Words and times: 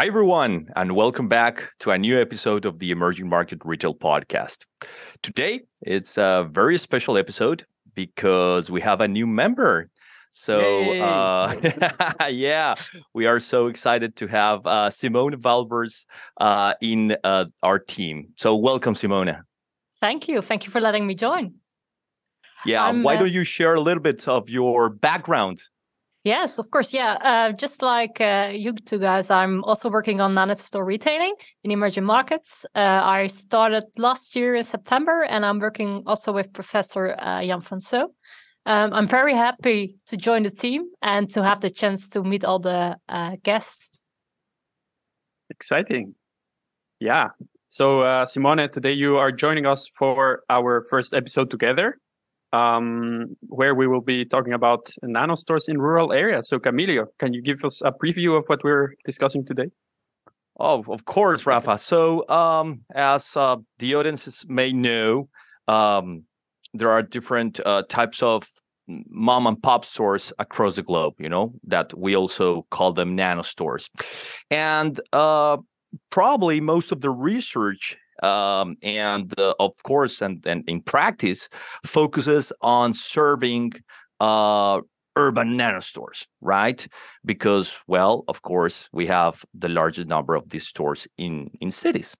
Hi, 0.00 0.06
everyone, 0.06 0.70
and 0.76 0.92
welcome 0.92 1.28
back 1.28 1.72
to 1.80 1.90
a 1.90 1.98
new 1.98 2.18
episode 2.18 2.64
of 2.64 2.78
the 2.78 2.90
Emerging 2.90 3.28
Market 3.28 3.60
Retail 3.66 3.94
Podcast. 3.94 4.64
Today, 5.22 5.60
it's 5.82 6.16
a 6.16 6.48
very 6.50 6.78
special 6.78 7.18
episode 7.18 7.66
because 7.94 8.70
we 8.70 8.80
have 8.80 9.02
a 9.02 9.08
new 9.08 9.26
member. 9.26 9.90
So, 10.30 10.92
uh, 10.92 11.54
yeah, 12.30 12.76
we 13.12 13.26
are 13.26 13.38
so 13.40 13.66
excited 13.66 14.16
to 14.16 14.26
have 14.28 14.66
uh, 14.66 14.88
Simone 14.88 15.34
Valbers 15.34 16.06
uh, 16.38 16.72
in 16.80 17.14
uh, 17.22 17.44
our 17.62 17.78
team. 17.78 18.28
So, 18.36 18.56
welcome, 18.56 18.94
Simone. 18.94 19.36
Thank 20.00 20.28
you. 20.28 20.40
Thank 20.40 20.64
you 20.64 20.70
for 20.70 20.80
letting 20.80 21.06
me 21.06 21.14
join. 21.14 21.52
Yeah, 22.64 22.90
why 22.90 23.16
uh 23.16 23.18
don't 23.18 23.32
you 23.32 23.44
share 23.44 23.74
a 23.74 23.80
little 23.80 24.02
bit 24.02 24.26
of 24.26 24.48
your 24.48 24.88
background 24.88 25.60
Yes, 26.24 26.58
of 26.58 26.70
course. 26.70 26.92
Yeah. 26.92 27.12
Uh, 27.14 27.52
just 27.52 27.80
like 27.80 28.20
uh, 28.20 28.50
you 28.52 28.74
two 28.74 28.98
guys, 28.98 29.30
I'm 29.30 29.64
also 29.64 29.88
working 29.88 30.20
on 30.20 30.56
store 30.56 30.84
retailing 30.84 31.34
in 31.64 31.70
emerging 31.70 32.04
markets. 32.04 32.66
Uh, 32.74 33.00
I 33.02 33.26
started 33.28 33.84
last 33.96 34.36
year 34.36 34.54
in 34.54 34.62
September, 34.62 35.22
and 35.22 35.46
I'm 35.46 35.58
working 35.58 36.02
also 36.06 36.32
with 36.32 36.52
Professor 36.52 37.16
uh, 37.18 37.42
Jan 37.42 37.62
Fransoo. 37.62 38.08
Um, 38.66 38.92
I'm 38.92 39.06
very 39.06 39.34
happy 39.34 39.96
to 40.08 40.18
join 40.18 40.42
the 40.42 40.50
team 40.50 40.90
and 41.00 41.32
to 41.32 41.42
have 41.42 41.60
the 41.60 41.70
chance 41.70 42.10
to 42.10 42.22
meet 42.22 42.44
all 42.44 42.58
the 42.58 42.96
uh, 43.08 43.36
guests. 43.42 43.90
Exciting. 45.48 46.14
Yeah. 47.00 47.28
So, 47.70 48.00
uh, 48.00 48.26
Simone, 48.26 48.68
today 48.70 48.92
you 48.92 49.16
are 49.16 49.32
joining 49.32 49.64
us 49.64 49.88
for 49.96 50.42
our 50.50 50.84
first 50.90 51.14
episode 51.14 51.50
together 51.50 51.98
um, 52.52 53.36
where 53.48 53.74
we 53.74 53.86
will 53.86 54.00
be 54.00 54.24
talking 54.24 54.52
about 54.52 54.90
nano 55.02 55.34
stores 55.34 55.68
in 55.68 55.78
rural 55.78 56.12
areas. 56.12 56.48
So, 56.48 56.58
Camilo, 56.58 57.06
can 57.18 57.32
you 57.32 57.42
give 57.42 57.64
us 57.64 57.80
a 57.82 57.92
preview 57.92 58.36
of 58.36 58.44
what 58.46 58.62
we're 58.64 58.94
discussing 59.04 59.44
today? 59.44 59.70
Oh, 60.58 60.84
of 60.88 61.04
course, 61.04 61.46
Rafa. 61.46 61.78
So, 61.78 62.28
um, 62.28 62.82
as 62.94 63.36
uh, 63.36 63.56
the 63.78 63.94
audiences 63.94 64.44
may 64.48 64.72
know, 64.72 65.28
um, 65.68 66.24
there 66.74 66.90
are 66.90 67.02
different 67.02 67.60
uh, 67.64 67.82
types 67.88 68.22
of 68.22 68.46
mom 69.08 69.46
and 69.46 69.62
pop 69.62 69.84
stores 69.84 70.32
across 70.38 70.76
the 70.76 70.82
globe. 70.82 71.14
You 71.18 71.28
know 71.28 71.54
that 71.64 71.96
we 71.96 72.16
also 72.16 72.66
call 72.70 72.92
them 72.92 73.16
nano 73.16 73.42
stores, 73.42 73.88
and 74.50 75.00
uh, 75.12 75.58
probably 76.10 76.60
most 76.60 76.92
of 76.92 77.00
the 77.00 77.10
research 77.10 77.96
um, 78.22 78.76
and 78.82 79.38
uh, 79.38 79.54
of 79.58 79.72
course 79.82 80.20
and, 80.22 80.44
and 80.46 80.64
in 80.66 80.80
practice 80.80 81.48
focuses 81.84 82.52
on 82.60 82.94
serving 82.94 83.72
uh, 84.20 84.80
urban 85.16 85.56
nano 85.56 85.80
stores 85.80 86.26
right? 86.40 86.86
Because 87.24 87.76
well 87.86 88.24
of 88.28 88.42
course 88.42 88.88
we 88.92 89.06
have 89.06 89.44
the 89.54 89.68
largest 89.68 90.08
number 90.08 90.34
of 90.34 90.48
these 90.48 90.66
stores 90.66 91.06
in 91.18 91.50
in 91.60 91.70
cities. 91.70 92.14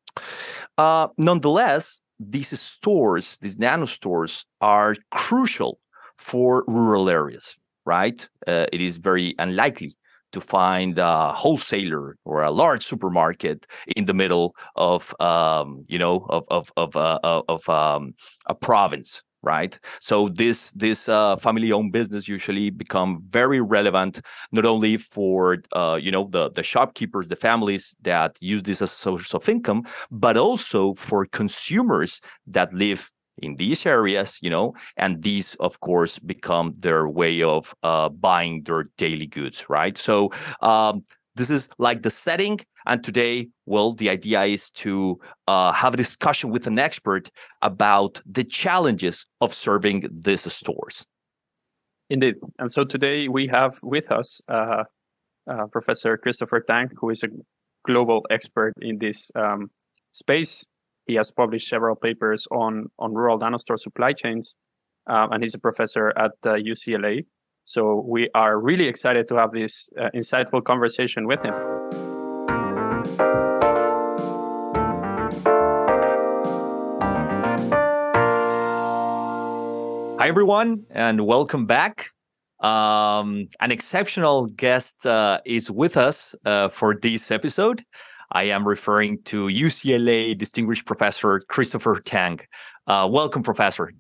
Uh, 0.79 1.09
nonetheless 1.17 2.01
these 2.19 2.59
stores 2.61 3.39
these 3.41 3.59
nano 3.59 3.87
stores 3.87 4.45
are 4.61 4.95
crucial 5.11 5.81
for 6.17 6.65
rural 6.67 7.09
areas 7.09 7.57
right? 7.87 8.29
Uh, 8.47 8.67
it 8.73 8.81
is 8.81 8.99
very 8.99 9.35
unlikely 9.39 9.95
to 10.33 10.41
find 10.41 10.99
a 10.99 11.33
wholesaler 11.33 12.17
or 12.25 12.43
a 12.43 12.51
large 12.51 12.85
supermarket 12.85 13.67
in 13.97 14.05
the 14.05 14.15
middle 14.15 14.55
of 14.77 15.15
um, 15.21 15.85
you 15.89 15.99
know 15.99 16.27
of 16.29 16.45
of 16.51 16.73
of 16.77 16.97
uh, 16.97 17.19
of 17.23 17.69
um, 17.69 18.15
a 18.47 18.55
province 18.55 19.23
right? 19.43 19.79
So 20.01 20.29
this 20.29 20.71
this 20.73 21.09
uh, 21.09 21.37
family 21.37 21.73
owned 21.73 21.93
business 21.93 22.29
usually 22.29 22.71
become 22.71 23.23
very 23.31 23.61
relevant 23.61 24.21
not 24.53 24.67
only 24.67 24.97
for 24.99 25.59
uh, 25.73 25.99
you 26.01 26.11
know 26.11 26.29
the 26.31 26.51
the 26.51 26.63
shopkeepers 26.63 27.29
the 27.29 27.37
families 27.37 27.95
that 28.03 28.37
use 28.41 28.63
this 28.63 28.83
as 28.83 28.93
a 28.93 28.95
source 28.95 29.35
of 29.35 29.49
income 29.49 29.87
but 30.11 30.37
also 30.37 30.95
for 30.95 31.27
consumers 31.27 32.21
that 32.47 32.73
live 32.75 33.11
in 33.43 33.57
these 33.57 33.87
areas, 33.87 34.39
you 34.41 34.51
know, 34.51 34.75
and 34.97 35.23
these, 35.23 35.55
of 35.61 35.81
course, 35.81 36.19
become 36.19 36.75
their 36.79 37.09
way 37.09 37.43
of 37.43 37.75
uh, 37.83 38.09
buying 38.09 38.63
their 38.63 38.85
daily 38.97 39.27
goods, 39.27 39.69
right? 39.69 39.97
So 39.99 40.31
um, 40.61 41.03
this 41.37 41.51
is 41.51 41.69
like 41.79 42.03
the 42.03 42.11
setting. 42.11 42.61
And 42.87 43.05
today, 43.05 43.49
well, 43.67 43.93
the 43.93 44.09
idea 44.09 44.45
is 44.45 44.71
to 44.73 45.21
uh, 45.47 45.73
have 45.73 45.95
a 45.95 45.97
discussion 45.97 46.51
with 46.51 46.67
an 46.67 46.79
expert 46.79 47.31
about 47.63 48.21
the 48.27 48.45
challenges 48.45 49.27
of 49.41 49.55
serving 49.55 50.09
these 50.11 50.51
stores. 50.53 51.07
Indeed. 52.09 52.37
And 52.59 52.71
so 52.71 52.85
today 52.85 53.29
we 53.29 53.47
have 53.47 53.79
with 53.83 54.11
us 54.11 54.41
uh, 54.49 54.85
uh, 55.49 55.67
Professor 55.67 56.17
Christopher 56.17 56.61
Tang, 56.61 56.91
who 56.97 57.11
is 57.11 57.23
a 57.23 57.29
global 57.87 58.27
expert 58.31 58.75
in 58.81 58.99
this 58.99 59.31
um, 59.35 59.71
space 60.13 60.67
he 61.07 61.15
has 61.15 61.31
published 61.31 61.69
several 61.69 61.97
papers 61.97 62.47
on, 62.51 62.87
on 62.99 63.15
rural 63.15 63.39
nanostore 63.39 63.79
supply 63.79 64.13
chains, 64.13 64.55
um, 65.07 65.33
and 65.33 65.43
he's 65.43 65.55
a 65.55 65.59
professor 65.59 66.13
at 66.19 66.33
uh, 66.45 66.55
UCLA. 66.55 67.25
So 67.65 68.05
we 68.07 68.29
are 68.35 68.59
really 68.59 68.87
excited 68.87 69.29
to 69.29 69.37
have 69.37 69.51
this 69.51 69.89
uh, 70.01 70.09
insightful 70.15 70.65
conversation 70.65 71.27
with 71.27 71.43
him. 71.43 71.55
Hi, 80.19 80.29
everyone, 80.29 80.85
and 80.91 81.27
welcome 81.27 81.65
back. 81.65 82.11
Um, 82.61 83.49
an 83.61 83.71
exceptional 83.71 84.47
guest 84.47 85.07
uh, 85.07 85.41
is 85.47 85.71
with 85.71 85.97
us 85.97 86.35
uh, 86.45 86.69
for 86.69 86.95
this 86.95 87.31
episode. 87.31 87.83
I 88.33 88.45
am 88.45 88.67
referring 88.67 89.23
to 89.25 89.47
UCLA 89.47 90.39
Distinguished 90.39 90.87
Professor 90.87 91.41
Christopher 91.41 92.01
Tang. 92.01 92.39
Uh, 92.87 93.09
welcome, 93.11 93.43
Professor. 93.43 93.93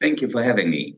Thank 0.00 0.22
you 0.22 0.28
for 0.28 0.42
having 0.42 0.70
me. 0.70 0.96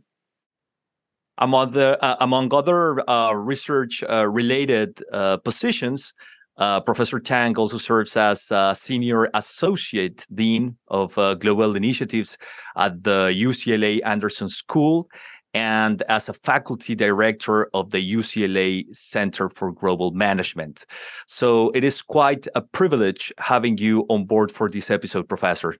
Among, 1.38 1.72
the, 1.72 2.02
uh, 2.02 2.16
among 2.20 2.54
other 2.54 3.08
uh, 3.10 3.32
research 3.32 4.02
uh, 4.08 4.26
related 4.28 5.02
uh, 5.12 5.36
positions, 5.38 6.14
uh, 6.56 6.80
Professor 6.80 7.20
Tang 7.20 7.56
also 7.58 7.76
serves 7.76 8.16
as 8.16 8.50
Senior 8.78 9.28
Associate 9.34 10.26
Dean 10.32 10.76
of 10.88 11.14
Global 11.14 11.76
Initiatives 11.76 12.38
at 12.76 13.02
the 13.02 13.34
UCLA 13.36 14.00
Anderson 14.04 14.48
School 14.48 15.08
and 15.56 16.02
as 16.10 16.28
a 16.28 16.34
faculty 16.34 16.94
director 16.94 17.70
of 17.72 17.90
the 17.90 18.12
UCLA 18.14 18.94
Center 18.94 19.48
for 19.48 19.72
Global 19.72 20.10
Management. 20.10 20.84
So 21.26 21.70
it 21.70 21.82
is 21.82 22.02
quite 22.02 22.46
a 22.54 22.60
privilege 22.60 23.32
having 23.38 23.78
you 23.78 24.04
on 24.10 24.26
board 24.26 24.52
for 24.52 24.68
this 24.68 24.90
episode, 24.90 25.26
Professor. 25.30 25.74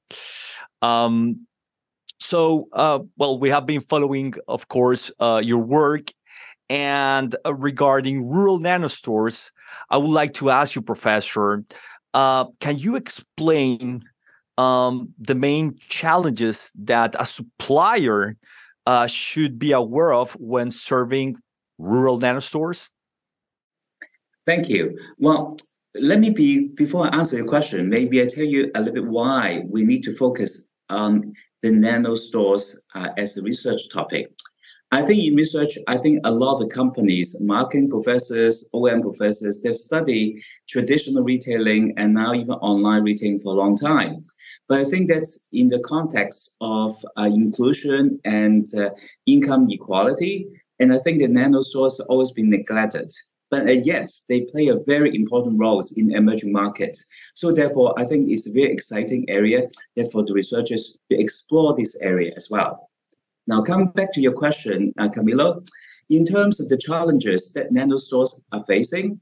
Um, 0.81 1.47
so, 2.19 2.69
uh, 2.72 3.00
well, 3.19 3.38
we 3.38 3.50
have 3.50 3.66
been 3.66 3.82
following, 3.82 4.32
of 4.48 4.66
course, 4.69 5.10
uh, 5.20 5.42
your 5.44 5.62
work. 5.62 6.10
And 6.70 7.36
uh, 7.44 7.54
regarding 7.54 8.26
rural 8.26 8.59
nanostores, 8.59 9.50
I 9.91 9.98
would 9.98 10.10
like 10.10 10.32
to 10.34 10.48
ask 10.48 10.75
you, 10.75 10.81
Professor, 10.81 11.65
uh, 12.15 12.47
can 12.60 12.78
you 12.78 12.97
explain 12.97 14.04
um, 14.56 15.12
the 15.19 15.34
main 15.34 15.78
challenges 15.91 16.72
that 16.76 17.15
a 17.19 17.26
supplier 17.26 18.36
uh, 18.86 19.06
should 19.06 19.58
be 19.58 19.72
aware 19.72 20.12
of 20.12 20.32
when 20.32 20.70
serving 20.70 21.36
rural 21.78 22.19
nano 22.19 22.41
stores? 22.41 22.91
Thank 24.47 24.68
you. 24.68 24.97
Well, 25.18 25.56
let 25.94 26.21
me 26.21 26.30
be 26.30 26.68
before 26.68 27.06
I 27.06 27.16
answer 27.18 27.36
your 27.36 27.47
question, 27.47 27.88
maybe 27.88 28.22
I 28.22 28.27
tell 28.27 28.44
you 28.44 28.71
a 28.74 28.80
little 28.80 28.94
bit 28.94 29.06
why 29.06 29.65
we 29.68 29.84
need 29.84 30.03
to 30.04 30.12
focus 30.12 30.71
on 30.88 31.34
the 31.62 31.71
nano 31.71 32.15
stores 32.15 32.80
uh, 32.94 33.09
as 33.16 33.36
a 33.36 33.42
research 33.42 33.88
topic. 33.92 34.30
I 34.92 35.03
think 35.03 35.24
in 35.24 35.34
research, 35.34 35.77
I 35.89 35.98
think 35.98 36.21
a 36.22 36.30
lot 36.30 36.62
of 36.62 36.68
companies, 36.68 37.36
marketing 37.41 37.91
professors, 37.91 38.68
OM 38.72 39.03
professors, 39.03 39.60
they've 39.60 39.77
studied 39.77 40.41
traditional 40.68 41.24
retailing 41.24 41.92
and 41.97 42.15
now 42.15 42.32
even 42.34 42.53
online 42.53 43.03
retailing 43.03 43.41
for 43.41 43.53
a 43.53 43.56
long 43.56 43.77
time. 43.77 44.22
But 44.68 44.80
I 44.80 44.84
think 44.84 45.09
that's 45.09 45.47
in 45.53 45.68
the 45.68 45.78
context 45.80 46.57
of 46.60 46.92
uh, 47.16 47.24
inclusion 47.24 48.21
and 48.24 48.66
uh, 48.77 48.91
income 49.27 49.68
equality. 49.71 50.48
And 50.80 50.92
I 50.92 50.98
think 50.98 51.21
the 51.21 51.28
nano 51.28 51.63
have 51.63 52.07
always 52.09 52.33
been 52.33 52.51
neglected. 52.51 53.13
But 53.51 53.68
uh, 53.68 53.72
yes, 53.72 54.24
they 54.28 54.41
play 54.41 54.68
a 54.68 54.80
very 54.86 55.15
important 55.15 55.59
role 55.59 55.83
in 55.97 56.13
emerging 56.13 56.53
markets. 56.53 57.07
So 57.34 57.53
therefore, 57.53 57.95
I 57.97 58.04
think 58.04 58.28
it's 58.28 58.48
a 58.48 58.53
very 58.53 58.72
exciting 58.72 59.24
area. 59.28 59.68
Therefore, 59.95 60.24
the 60.24 60.34
researchers 60.34 60.97
to 61.10 61.21
explore 61.21 61.77
this 61.78 61.97
area 62.01 62.33
as 62.36 62.48
well. 62.51 62.91
Now, 63.47 63.63
coming 63.63 63.91
back 63.91 64.13
to 64.15 64.21
your 64.21 64.33
question, 64.33 64.92
uh, 64.98 65.09
Camilo, 65.09 65.65
in 66.10 66.27
terms 66.27 66.59
of 66.59 66.68
the 66.68 66.77
challenges 66.77 67.53
that 67.53 67.71
nano 67.71 67.98
stores 67.98 68.41
are 68.51 68.65
facing, 68.66 69.21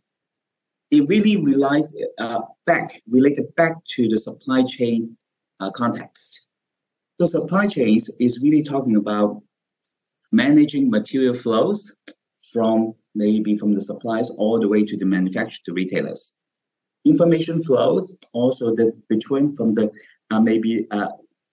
it 0.90 1.06
really 1.08 1.36
relies 1.36 1.94
uh, 2.18 2.40
back 2.66 3.02
related 3.10 3.54
back 3.56 3.74
to 3.96 4.08
the 4.08 4.18
supply 4.18 4.62
chain 4.62 5.16
uh, 5.60 5.70
context. 5.70 6.48
So 7.20 7.26
supply 7.26 7.66
chains 7.66 8.10
is 8.20 8.40
really 8.42 8.62
talking 8.62 8.96
about 8.96 9.42
managing 10.32 10.90
material 10.90 11.34
flows 11.34 11.96
from 12.52 12.94
maybe 13.14 13.56
from 13.56 13.72
the 13.72 13.80
suppliers 13.80 14.30
all 14.30 14.60
the 14.60 14.68
way 14.68 14.84
to 14.84 14.96
the 14.96 15.04
manufacturer 15.04 15.62
to 15.66 15.72
retailers. 15.72 16.36
information 17.04 17.62
flows 17.62 18.16
also 18.32 18.74
the 18.74 18.92
between 19.08 19.54
from 19.54 19.74
the 19.74 19.90
uh, 20.30 20.40
maybe 20.40 20.86
uh, 20.90 21.08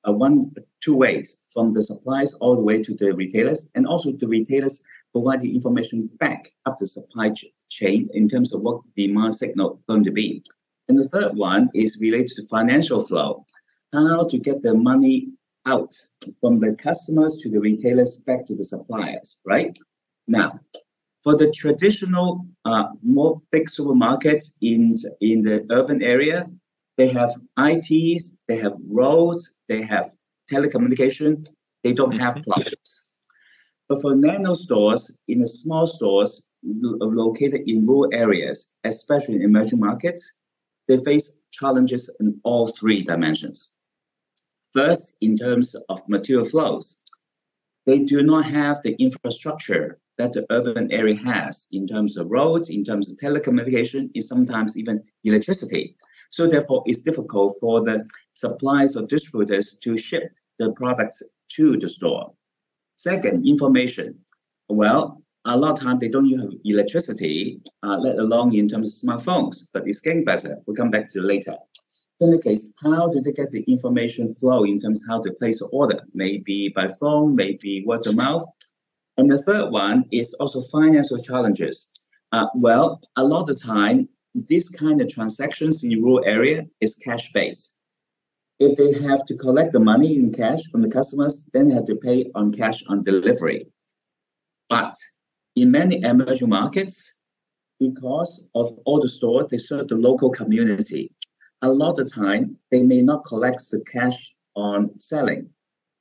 uh, 0.08 0.14
one 0.14 0.52
two 0.80 0.96
ways 0.96 1.44
from 1.54 1.74
the 1.74 1.84
suppliers 1.84 2.34
all 2.36 2.56
the 2.56 2.62
way 2.62 2.82
to 2.82 2.94
the 2.96 3.14
retailers 3.16 3.70
and 3.76 3.86
also 3.86 4.12
the 4.14 4.28
retailers 4.28 4.82
provide 5.12 5.42
the 5.42 5.54
information 5.54 6.10
back 6.20 6.50
up 6.66 6.78
the 6.80 6.88
supply 6.88 7.30
ch 7.30 7.46
chain 7.70 8.10
in 8.14 8.28
terms 8.30 8.54
of 8.54 8.62
what 8.62 8.82
demand 8.96 9.36
signal 9.36 9.82
going 9.88 10.04
to 10.04 10.12
be 10.12 10.44
and 10.88 10.98
the 10.98 11.10
third 11.14 11.36
one 11.36 11.70
is 11.74 12.00
related 12.02 12.34
to 12.36 12.48
financial 12.48 13.02
flow 13.02 13.46
how 13.94 14.26
to 14.28 14.38
get 14.38 14.62
the 14.62 14.74
money 14.74 15.30
out 15.66 15.94
from 16.40 16.60
the 16.60 16.74
customers 16.76 17.38
to 17.38 17.50
the 17.50 17.60
retailers 17.60 18.16
back 18.16 18.46
to 18.48 18.56
the 18.56 18.66
suppliers 18.66 19.40
right 19.46 19.78
now 20.28 20.60
for 21.24 21.38
the 21.38 21.52
traditional 21.52 22.48
uh, 22.66 22.88
more 23.04 23.42
big 23.52 23.68
supermarkets 23.68 24.56
in 24.62 24.96
in 25.20 25.44
the 25.44 25.66
urban 25.70 26.02
area 26.02 26.50
they 26.98 27.10
have 27.10 27.36
ITs, 27.58 28.36
they 28.48 28.58
have 28.58 28.74
roads, 28.88 29.56
they 29.68 29.82
have 29.82 30.14
telecommunication, 30.52 31.48
they 31.84 31.94
don't 31.94 32.18
have 32.18 32.36
mm-hmm. 32.36 32.52
problems. 32.52 33.10
But 33.90 34.02
for 34.02 34.16
nano 34.16 34.54
stores, 34.54 35.20
in 35.28 35.40
the 35.40 35.48
small 35.48 35.88
stores 35.88 36.48
located 36.64 37.62
in 37.68 37.88
rural 37.88 38.14
areas, 38.14 38.74
especially 38.84 39.36
in 39.36 39.42
emerging 39.42 39.80
markets, 39.80 40.40
they 40.88 40.98
face 40.98 41.42
challenges 41.52 42.10
in 42.20 42.40
all 42.44 42.68
three 42.68 43.02
dimensions. 43.02 43.74
First, 44.74 45.18
in 45.22 45.38
terms 45.38 45.76
of 45.90 46.08
material 46.08 46.46
flows, 46.46 47.02
they 47.86 48.04
do 48.04 48.22
not 48.22 48.46
have 48.46 48.82
the 48.84 48.96
infrastructure 49.00 50.00
that 50.18 50.34
the 50.34 50.46
urban 50.50 50.92
area 50.92 51.16
has 51.16 51.68
in 51.72 51.88
terms 51.88 52.16
of 52.16 52.30
roads, 52.30 52.70
in 52.70 52.86
terms 52.86 53.12
of 53.12 53.18
telecommunication, 53.18 54.10
and 54.14 54.24
sometimes 54.24 54.78
even 54.78 55.04
electricity. 55.24 55.96
So 56.30 56.48
therefore, 56.48 56.84
it's 56.86 57.02
difficult 57.02 57.58
for 57.60 57.82
the 57.84 58.08
suppliers 58.34 58.96
or 58.96 59.06
distributors 59.08 59.78
to 59.78 59.98
ship 59.98 60.32
the 60.60 60.72
products 60.74 61.22
to 61.56 61.78
the 61.78 61.90
store. 61.90 62.32
Second, 62.98 63.48
information. 63.48 64.20
Well, 64.70 65.22
a 65.46 65.58
lot 65.58 65.72
of 65.72 65.80
times 65.80 66.00
they 66.00 66.08
don't 66.08 66.30
have 66.40 66.52
electricity, 66.64 67.62
uh, 67.84 67.98
let 67.98 68.18
alone 68.18 68.56
in 68.56 68.70
terms 68.70 69.04
of 69.04 69.10
smartphones, 69.10 69.68
but 69.74 69.88
it's 69.88 70.00
getting 70.00 70.24
better. 70.24 70.58
We'll 70.66 70.76
come 70.76 70.92
back 70.92 71.10
to 71.10 71.22
later. 71.22 71.58
In 72.22 72.30
the 72.30 72.40
case, 72.40 72.72
how 72.82 73.08
do 73.08 73.20
they 73.20 73.32
get 73.32 73.52
the 73.52 73.64
information 73.64 74.34
flow 74.36 74.64
in 74.64 74.80
terms 74.80 75.02
of 75.02 75.10
how 75.10 75.22
to 75.24 75.34
place 75.34 75.60
an 75.60 75.70
order? 75.74 76.00
Maybe 76.14 76.70
by 76.70 76.88
phone, 77.00 77.36
maybe 77.36 77.84
word 77.86 78.06
of 78.06 78.16
mouth. 78.16 78.46
And 79.18 79.30
the 79.30 79.40
third 79.40 79.72
one 79.72 80.06
is 80.12 80.36
also 80.36 80.62
financial 80.62 81.18
challenges. 81.18 81.92
Uh, 82.32 82.46
well, 82.54 83.02
a 83.18 83.24
lot 83.24 83.50
of 83.50 83.60
time 83.60 84.08
this 84.34 84.70
kind 84.70 85.02
of 85.02 85.10
transactions 85.10 85.84
in 85.84 86.02
rural 86.02 86.24
area 86.26 86.66
is 86.80 86.96
cash 86.96 87.32
based. 87.34 87.78
If 88.60 88.78
they 88.78 88.94
have 89.02 89.26
to 89.26 89.36
collect 89.36 89.74
the 89.74 89.80
money 89.80 90.16
in 90.16 90.32
cash 90.32 90.62
from 90.72 90.84
the 90.84 90.92
customers, 90.92 91.50
then 91.54 91.68
they 91.68 91.76
have 91.76 91.86
to 91.86 91.96
pay 91.96 92.30
on 92.36 92.54
cash 92.54 92.84
on 92.88 93.04
delivery. 93.04 93.66
But 94.70 94.96
in 95.56 95.72
many 95.72 96.02
emerging 96.04 96.50
markets, 96.50 97.20
because 97.80 98.48
of 98.54 98.70
all 98.86 99.02
the 99.02 99.08
stores, 99.08 99.48
they 99.50 99.58
serve 99.58 99.88
the 99.88 99.96
local 99.96 100.30
community. 100.30 101.12
A 101.64 101.70
lot 101.70 102.00
of 102.00 102.12
time, 102.12 102.58
they 102.72 102.84
may 102.84 103.02
not 103.02 103.26
collect 103.26 103.70
the 103.70 103.82
cash 103.82 104.36
on 104.56 105.00
selling. 105.00 105.50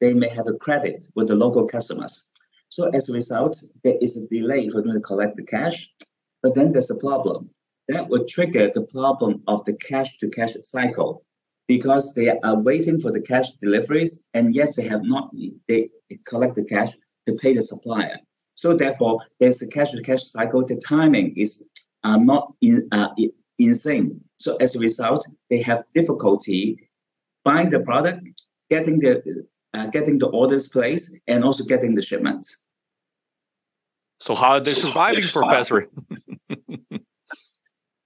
They 0.01 0.15
may 0.15 0.29
have 0.29 0.49
a 0.49 0.55
credit 0.55 1.07
with 1.15 1.29
the 1.29 1.37
local 1.37 1.67
customers. 1.67 2.31
So 2.71 2.89
as 2.95 3.09
a 3.09 3.13
result, 3.13 3.63
there 3.85 3.97
is 4.01 4.17
a 4.17 4.27
delay 4.29 4.69
for 4.69 4.81
them 4.81 4.95
to 4.95 5.01
collect 5.01 5.37
the 5.37 5.45
cash, 5.45 5.93
but 6.43 6.55
then 6.55 6.73
there's 6.73 6.91
a 6.91 6.99
problem 6.99 7.51
that 7.89 8.09
would 8.09 8.29
trigger 8.29 8.71
the 8.73 8.83
problem 8.83 9.43
of 9.49 9.65
the 9.65 9.75
cash 9.75 10.17
to 10.19 10.31
cash 10.31 10.55
cycle 10.63 11.25
because 11.67 12.15
they 12.15 12.29
are 12.29 12.59
waiting 12.59 12.99
for 13.01 13.13
the 13.13 13.21
cash 13.21 13.51
deliveries 13.61 14.27
and 14.35 14.55
yet 14.55 14.75
they 14.77 14.87
have 14.87 15.03
not 15.05 15.31
they 15.69 15.91
collect 16.25 16.55
the 16.55 16.65
cash 16.65 16.93
to 17.27 17.35
pay 17.35 17.55
the 17.55 17.63
supplier 17.63 18.17
so 18.55 18.75
therefore 18.75 19.21
there's 19.39 19.63
a 19.63 19.69
cash 19.69 19.93
to 19.93 20.03
cash 20.03 20.25
cycle 20.25 20.65
the 20.65 20.77
timing 20.77 21.37
is 21.37 21.69
uh, 22.05 22.17
not 22.17 22.53
in, 22.61 22.89
uh, 22.93 23.09
insane. 23.65 24.21
So 24.39 24.57
as 24.57 24.75
a 24.77 24.79
result 24.79 25.27
they 25.51 25.63
have 25.63 25.85
difficulty 25.95 26.91
buying 27.45 27.71
the 27.71 27.81
product 27.81 28.23
getting 28.71 29.01
the 29.01 29.45
uh, 29.75 29.87
getting 29.89 30.19
the 30.19 30.29
orders 30.29 30.69
placed 30.69 31.17
and 31.29 31.45
also 31.45 31.65
getting 31.65 31.95
the 31.95 32.03
shipments. 32.03 32.65
So 34.19 34.35
how 34.35 34.53
are 34.53 34.61
they 34.61 34.73
surviving 34.73 35.25
professor? 35.33 35.89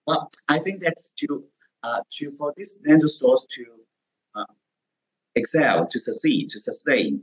Well, 0.06 0.30
I 0.48 0.58
think 0.58 0.82
that's 0.82 1.10
to 1.20 1.44
uh, 1.82 2.00
to 2.12 2.30
for 2.32 2.52
these 2.56 2.80
nano 2.84 3.06
stores 3.06 3.46
to 3.50 3.64
uh, 4.34 4.52
excel, 5.34 5.86
to 5.86 5.98
succeed, 5.98 6.50
to 6.50 6.58
sustain, 6.58 7.22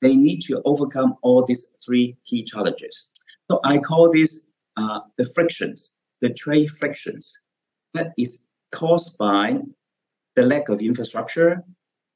they 0.00 0.14
need 0.14 0.40
to 0.42 0.60
overcome 0.64 1.16
all 1.22 1.44
these 1.44 1.66
three 1.84 2.16
key 2.24 2.42
challenges. 2.44 3.12
So 3.50 3.60
I 3.64 3.78
call 3.78 4.10
this 4.10 4.46
uh, 4.76 5.00
the 5.18 5.24
frictions, 5.24 5.94
the 6.20 6.32
trade 6.32 6.70
frictions 6.70 7.43
that 7.94 8.12
is 8.18 8.44
caused 8.72 9.16
by 9.18 9.58
the 10.36 10.42
lack 10.42 10.68
of 10.68 10.80
infrastructure, 10.80 11.64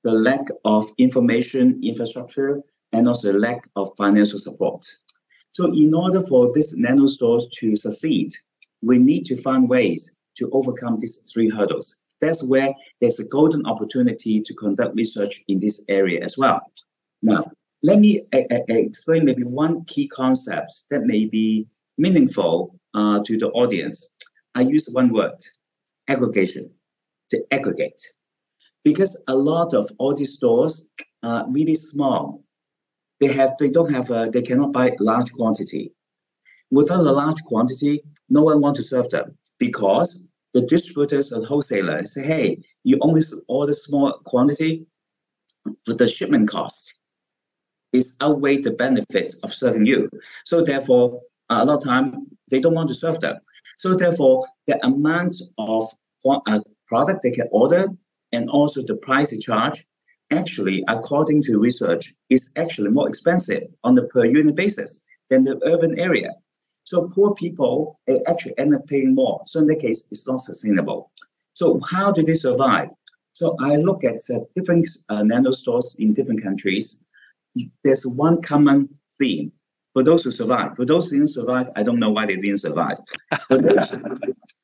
the 0.04 0.12
lack 0.12 0.46
of 0.64 0.90
information 0.98 1.80
infrastructure, 1.82 2.60
and 2.92 3.08
also 3.08 3.32
the 3.32 3.38
lack 3.38 3.68
of 3.76 3.90
financial 3.96 4.38
support. 4.38 4.84
So 5.52 5.72
in 5.72 5.94
order 5.94 6.24
for 6.26 6.52
these 6.52 6.76
nano 6.76 7.06
stores 7.06 7.46
to 7.58 7.76
succeed, 7.76 8.32
we 8.82 8.98
need 8.98 9.24
to 9.26 9.36
find 9.36 9.68
ways 9.68 10.16
to 10.36 10.50
overcome 10.52 10.98
these 10.98 11.18
three 11.32 11.48
hurdles. 11.48 11.96
That's 12.20 12.44
where 12.44 12.74
there's 13.00 13.20
a 13.20 13.28
golden 13.28 13.66
opportunity 13.66 14.40
to 14.40 14.54
conduct 14.54 14.94
research 14.96 15.42
in 15.48 15.60
this 15.60 15.84
area 15.88 16.24
as 16.24 16.36
well. 16.36 16.60
Now, 17.22 17.50
let 17.82 18.00
me 18.00 18.22
explain 18.32 19.24
maybe 19.24 19.44
one 19.44 19.84
key 19.84 20.08
concept 20.08 20.84
that 20.90 21.04
may 21.04 21.26
be 21.26 21.66
meaningful 21.96 22.76
uh, 22.94 23.20
to 23.24 23.38
the 23.38 23.48
audience. 23.48 24.14
I 24.54 24.62
use 24.62 24.88
one 24.90 25.12
word, 25.12 25.38
aggregation, 26.08 26.70
to 27.30 27.44
aggregate. 27.50 28.00
Because 28.84 29.20
a 29.28 29.34
lot 29.34 29.74
of 29.74 29.90
all 29.98 30.14
these 30.14 30.34
stores 30.34 30.88
are 31.22 31.44
really 31.50 31.74
small. 31.74 32.42
They 33.20 33.32
have 33.32 33.56
they 33.58 33.70
don't 33.70 33.92
have 33.92 34.10
a, 34.10 34.30
they 34.32 34.42
cannot 34.42 34.72
buy 34.72 34.94
large 35.00 35.32
quantity. 35.32 35.92
Without 36.70 37.00
a 37.00 37.12
large 37.12 37.42
quantity, 37.44 38.00
no 38.28 38.42
one 38.42 38.60
want 38.60 38.76
to 38.76 38.82
serve 38.82 39.08
them 39.10 39.36
because 39.58 40.28
the 40.54 40.62
distributors 40.62 41.32
and 41.32 41.44
wholesalers 41.44 42.14
say, 42.14 42.22
hey, 42.22 42.62
you 42.84 42.98
only 43.00 43.22
order 43.48 43.72
small 43.72 44.12
quantity, 44.24 44.86
but 45.86 45.98
the 45.98 46.08
shipment 46.08 46.48
cost 46.48 46.94
is 47.92 48.16
outweigh 48.20 48.58
the 48.58 48.72
benefits 48.72 49.34
of 49.42 49.52
serving 49.52 49.86
you. 49.86 50.10
So 50.44 50.62
therefore, 50.62 51.20
a 51.48 51.64
lot 51.64 51.78
of 51.78 51.84
time 51.84 52.26
they 52.50 52.60
don't 52.60 52.74
want 52.74 52.88
to 52.88 52.94
serve 52.94 53.20
them. 53.20 53.38
So 53.78 53.94
therefore, 53.94 54.46
the 54.66 54.84
amount 54.84 55.36
of 55.56 55.88
uh, 56.28 56.60
product 56.86 57.22
they 57.22 57.30
can 57.30 57.48
order 57.52 57.86
and 58.32 58.50
also 58.50 58.82
the 58.82 58.96
price 58.96 59.30
they 59.30 59.38
charge, 59.38 59.84
actually, 60.30 60.84
according 60.88 61.42
to 61.44 61.58
research, 61.58 62.12
is 62.28 62.52
actually 62.56 62.90
more 62.90 63.08
expensive 63.08 63.62
on 63.84 63.94
the 63.94 64.02
per 64.02 64.24
unit 64.24 64.56
basis 64.56 65.04
than 65.30 65.44
the 65.44 65.60
urban 65.64 65.98
area. 65.98 66.30
So 66.84 67.08
poor 67.08 67.34
people 67.34 68.00
they 68.06 68.20
actually 68.26 68.58
end 68.58 68.74
up 68.74 68.86
paying 68.86 69.14
more. 69.14 69.42
So 69.46 69.60
in 69.60 69.66
that 69.68 69.80
case, 69.80 70.08
it's 70.10 70.26
not 70.26 70.40
sustainable. 70.40 71.10
So 71.54 71.80
how 71.88 72.12
do 72.12 72.22
they 72.22 72.34
survive? 72.34 72.88
So 73.32 73.56
I 73.60 73.76
look 73.76 74.02
at 74.04 74.20
uh, 74.34 74.40
different 74.56 74.88
uh, 75.08 75.22
nano 75.22 75.52
stores 75.52 75.96
in 75.98 76.14
different 76.14 76.42
countries. 76.42 77.04
There's 77.84 78.04
one 78.06 78.42
common 78.42 78.88
theme 79.20 79.52
for 79.92 80.02
those 80.02 80.24
who 80.24 80.30
survive. 80.30 80.74
For 80.76 80.84
those 80.84 81.10
who 81.10 81.16
didn't 81.16 81.30
survive, 81.30 81.66
I 81.76 81.82
don't 81.82 81.98
know 81.98 82.10
why 82.10 82.26
they 82.26 82.36
didn't 82.36 82.58
survive. 82.58 82.98
But 83.48 83.92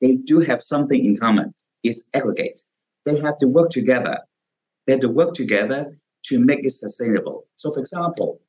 they 0.00 0.16
do 0.16 0.40
have 0.40 0.62
something 0.62 1.04
in 1.04 1.16
common. 1.16 1.54
It's 1.82 2.04
aggregate. 2.14 2.60
They 3.04 3.18
have 3.20 3.38
to 3.38 3.48
work 3.48 3.70
together. 3.70 4.18
They 4.86 4.92
have 4.94 5.00
to 5.00 5.08
work 5.08 5.34
together 5.34 5.96
to 6.24 6.38
make 6.38 6.64
it 6.64 6.70
sustainable. 6.70 7.46
So 7.56 7.72
for 7.72 7.80
example, 7.80 8.40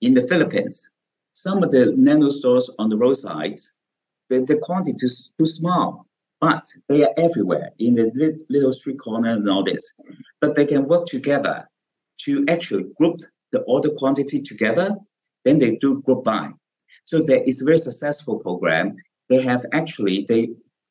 in 0.00 0.14
the 0.14 0.22
Philippines, 0.22 0.88
some 1.34 1.62
of 1.62 1.70
the 1.70 1.92
nano 1.96 2.30
stores 2.30 2.70
on 2.78 2.88
the 2.88 2.96
roadsides, 2.96 3.72
the, 4.28 4.44
the 4.44 4.58
quantity 4.58 4.98
is 5.04 5.32
too 5.38 5.46
small, 5.46 6.06
but 6.40 6.64
they 6.88 7.02
are 7.02 7.12
everywhere 7.18 7.70
in 7.78 7.94
the 7.94 8.38
little 8.48 8.72
street 8.72 8.98
corner 8.98 9.34
and 9.34 9.48
all 9.48 9.62
this. 9.62 10.00
But 10.40 10.56
they 10.56 10.66
can 10.66 10.86
work 10.86 11.06
together 11.06 11.68
to 12.22 12.44
actually 12.48 12.84
group 12.98 13.20
the 13.52 13.60
order 13.62 13.90
quantity 13.98 14.40
together. 14.40 14.96
Then 15.44 15.58
they 15.58 15.76
do 15.76 16.02
group 16.02 16.24
buy. 16.24 16.50
So 17.04 17.22
there 17.22 17.42
is 17.44 17.60
a 17.60 17.64
very 17.64 17.78
successful 17.78 18.38
program. 18.38 18.96
They 19.28 19.42
have 19.42 19.64
actually 19.72 20.26
they 20.28 20.50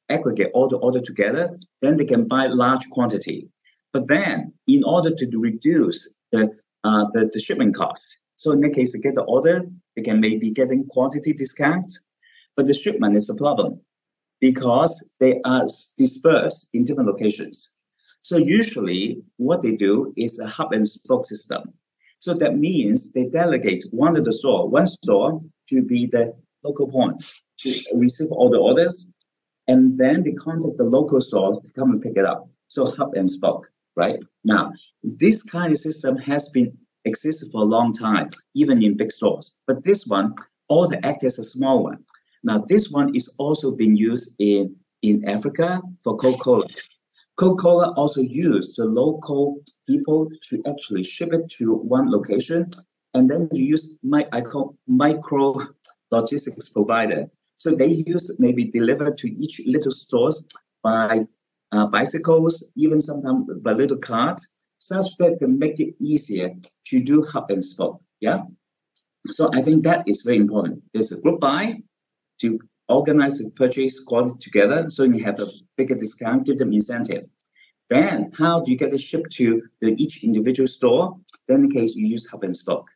aggregate 0.09 0.51
all 0.53 0.67
the 0.67 0.77
order 0.77 1.01
together. 1.01 1.57
Then 1.81 1.97
they 1.97 2.05
can 2.05 2.27
buy 2.27 2.47
large 2.47 2.89
quantity. 2.89 3.49
But 3.93 4.07
then, 4.07 4.53
in 4.67 4.83
order 4.83 5.13
to 5.15 5.39
reduce 5.39 6.09
the 6.31 6.51
uh, 6.83 7.05
the, 7.13 7.29
the 7.33 7.39
shipment 7.39 7.75
costs, 7.75 8.17
so 8.37 8.51
in 8.51 8.61
that 8.61 8.73
case, 8.73 8.93
they 8.93 8.99
get 8.99 9.15
the 9.15 9.23
order, 9.23 9.65
they 9.95 10.01
can 10.01 10.21
maybe 10.21 10.51
getting 10.51 10.85
quantity 10.85 11.33
discount, 11.33 11.91
but 12.55 12.67
the 12.67 12.73
shipment 12.73 13.17
is 13.17 13.29
a 13.29 13.35
problem. 13.35 13.81
because 14.39 15.03
they 15.19 15.41
are 15.45 15.67
dispersed 15.97 16.69
in 16.73 16.85
different 16.85 17.09
locations. 17.09 17.71
So 18.21 18.37
usually 18.37 19.21
what 19.37 19.61
they 19.61 19.75
do 19.75 20.13
is 20.17 20.39
a 20.39 20.47
hub 20.47 20.73
and 20.73 20.87
spoke 20.87 21.25
system. 21.25 21.73
So 22.19 22.33
that 22.35 22.57
means 22.57 23.11
they 23.11 23.25
delegate 23.25 23.85
one 23.91 24.17
of 24.17 24.25
the 24.25 24.33
store, 24.33 24.69
one 24.69 24.88
store 24.88 25.41
to 25.69 25.81
be 25.81 26.05
the 26.05 26.33
local 26.63 26.88
point 26.88 27.23
to 27.59 27.81
receive 27.95 28.31
all 28.31 28.49
the 28.49 28.59
orders, 28.59 29.13
and 29.67 29.97
then 29.97 30.23
they 30.23 30.33
contact 30.33 30.77
the 30.77 30.83
local 30.83 31.21
store 31.21 31.61
to 31.61 31.71
come 31.71 31.91
and 31.91 32.01
pick 32.01 32.17
it 32.17 32.25
up. 32.25 32.49
So 32.67 32.91
hub 32.91 33.13
and 33.15 33.29
spoke, 33.29 33.71
right? 33.95 34.21
Now, 34.43 34.71
this 35.03 35.43
kind 35.43 35.71
of 35.71 35.77
system 35.77 36.17
has 36.17 36.49
been 36.49 36.77
existed 37.05 37.51
for 37.51 37.61
a 37.61 37.65
long 37.65 37.93
time, 37.93 38.29
even 38.53 38.83
in 38.83 38.97
big 38.97 39.11
stores. 39.11 39.57
But 39.65 39.83
this 39.83 40.05
one, 40.05 40.35
all 40.67 40.88
the 40.88 41.03
act 41.05 41.23
as 41.23 41.39
a 41.39 41.43
small 41.43 41.83
one. 41.83 42.03
Now, 42.43 42.59
this 42.67 42.91
one 42.91 43.15
is 43.15 43.33
also 43.38 43.75
being 43.75 43.95
used 43.95 44.35
in, 44.39 44.75
in 45.01 45.27
Africa 45.27 45.81
for 46.03 46.15
Coca-Cola. 46.17 46.65
Coca-Cola 47.39 47.93
also 47.96 48.19
used 48.19 48.75
the 48.75 48.84
local 48.84 49.62
people 49.88 50.29
to 50.50 50.62
actually 50.67 51.03
ship 51.03 51.31
it 51.31 51.50
to 51.51 51.74
one 51.74 52.12
location, 52.12 52.69
and 53.13 53.29
then 53.31 53.48
you 53.53 53.63
use 53.63 53.98
my 54.03 54.27
I 54.34 54.41
call 54.41 54.75
micro 54.88 55.55
logistics 56.12 56.67
provider. 56.67 57.31
So 57.58 57.72
they 57.72 57.88
use 57.88 58.29
maybe 58.39 58.65
deliver 58.65 59.12
to 59.12 59.27
each 59.43 59.62
little 59.65 59.91
stores 59.91 60.46
by 60.84 61.25
uh, 61.72 61.88
bicycles, 61.88 62.69
even 62.75 63.00
sometimes 63.00 63.48
by 63.62 63.72
little 63.72 63.98
carts, 63.98 64.46
such 64.79 65.15
that 65.19 65.39
can 65.39 65.58
make 65.58 65.79
it 65.79 65.96
easier 66.01 66.50
to 66.88 67.03
do 67.03 67.24
hub 67.24 67.51
and 67.51 67.63
spoke. 67.63 68.01
Yeah. 68.19 68.39
So 69.29 69.50
I 69.53 69.62
think 69.62 69.86
that 69.86 70.03
is 70.08 70.24
very 70.24 70.38
important. 70.38 70.84
There's 70.93 71.13
a 71.13 71.22
group 71.22 71.39
buy 71.39 71.77
to 72.41 72.60
organize 72.89 73.38
the 73.38 73.51
purchase 73.51 74.00
quality 74.00 74.38
together 74.39 74.89
so 74.89 75.03
you 75.03 75.24
have 75.24 75.39
a 75.39 75.46
bigger 75.77 75.96
discount, 75.96 76.46
give 76.46 76.58
them 76.58 76.74
incentive. 76.74 77.25
Then 77.89 78.31
how 78.38 78.62
do 78.62 78.72
you 78.72 78.77
get 78.77 78.93
it 78.93 79.00
shipped 79.00 79.31
to 79.34 79.63
the, 79.81 79.96
each 80.01 80.24
individual 80.24 80.67
store? 80.67 81.17
Then 81.48 81.62
in 81.63 81.69
the 81.69 81.79
case 81.79 81.96
you 81.96 82.08
use 82.08 82.25
hub 82.25 82.43
and 82.43 82.55
spoke. 82.55 82.89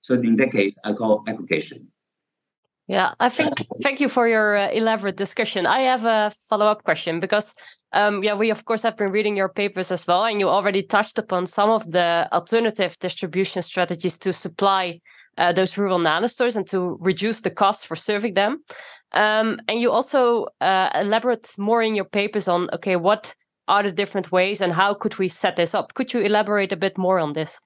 So 0.00 0.14
in 0.14 0.36
that 0.36 0.52
case, 0.52 0.78
I 0.84 0.92
call 0.92 1.24
aggregation. 1.26 1.88
Yeah, 2.86 3.12
I 3.20 3.28
think 3.28 3.54
thank 3.82 4.00
you 4.00 4.08
for 4.08 4.26
your 4.26 4.56
uh, 4.56 4.70
elaborate 4.70 5.16
discussion. 5.16 5.66
I 5.66 5.80
have 5.80 6.06
a 6.06 6.32
follow-up 6.48 6.84
question 6.84 7.20
because 7.20 7.54
um, 7.92 8.22
yeah, 8.22 8.34
we 8.34 8.50
of 8.50 8.64
course 8.64 8.82
have 8.82 8.96
been 8.96 9.10
reading 9.10 9.36
your 9.36 9.48
papers 9.50 9.90
as 9.92 10.06
well, 10.06 10.24
and 10.24 10.40
you 10.40 10.48
already 10.48 10.82
touched 10.82 11.18
upon 11.18 11.46
some 11.46 11.70
of 11.70 11.90
the 11.90 12.28
alternative 12.32 12.98
distribution 12.98 13.60
strategies 13.60 14.16
to 14.18 14.32
supply 14.32 15.00
uh, 15.36 15.52
those 15.52 15.76
rural 15.78 15.98
nano 15.98 16.26
stores 16.26 16.56
and 16.56 16.66
to 16.66 16.96
reduce 17.00 17.40
the 17.40 17.50
cost 17.50 17.86
for 17.86 17.96
serving 17.96 18.34
them. 18.34 18.62
Um, 19.12 19.60
and 19.68 19.80
you 19.80 19.90
also 19.90 20.48
uh, 20.60 20.90
elaborate 20.94 21.54
more 21.58 21.82
in 21.82 21.94
your 21.94 22.04
papers 22.04 22.48
on 22.48 22.68
okay, 22.74 22.96
what 22.96 23.34
are 23.66 23.82
the 23.82 23.92
different 23.92 24.32
ways 24.32 24.60
and 24.60 24.72
how 24.72 24.94
could 24.94 25.18
we 25.18 25.28
set 25.28 25.56
this 25.56 25.74
up? 25.74 25.94
Could 25.94 26.12
you 26.12 26.20
elaborate 26.20 26.72
a 26.72 26.76
bit 26.76 26.98
more 26.98 27.18
on 27.18 27.32
this? 27.32 27.60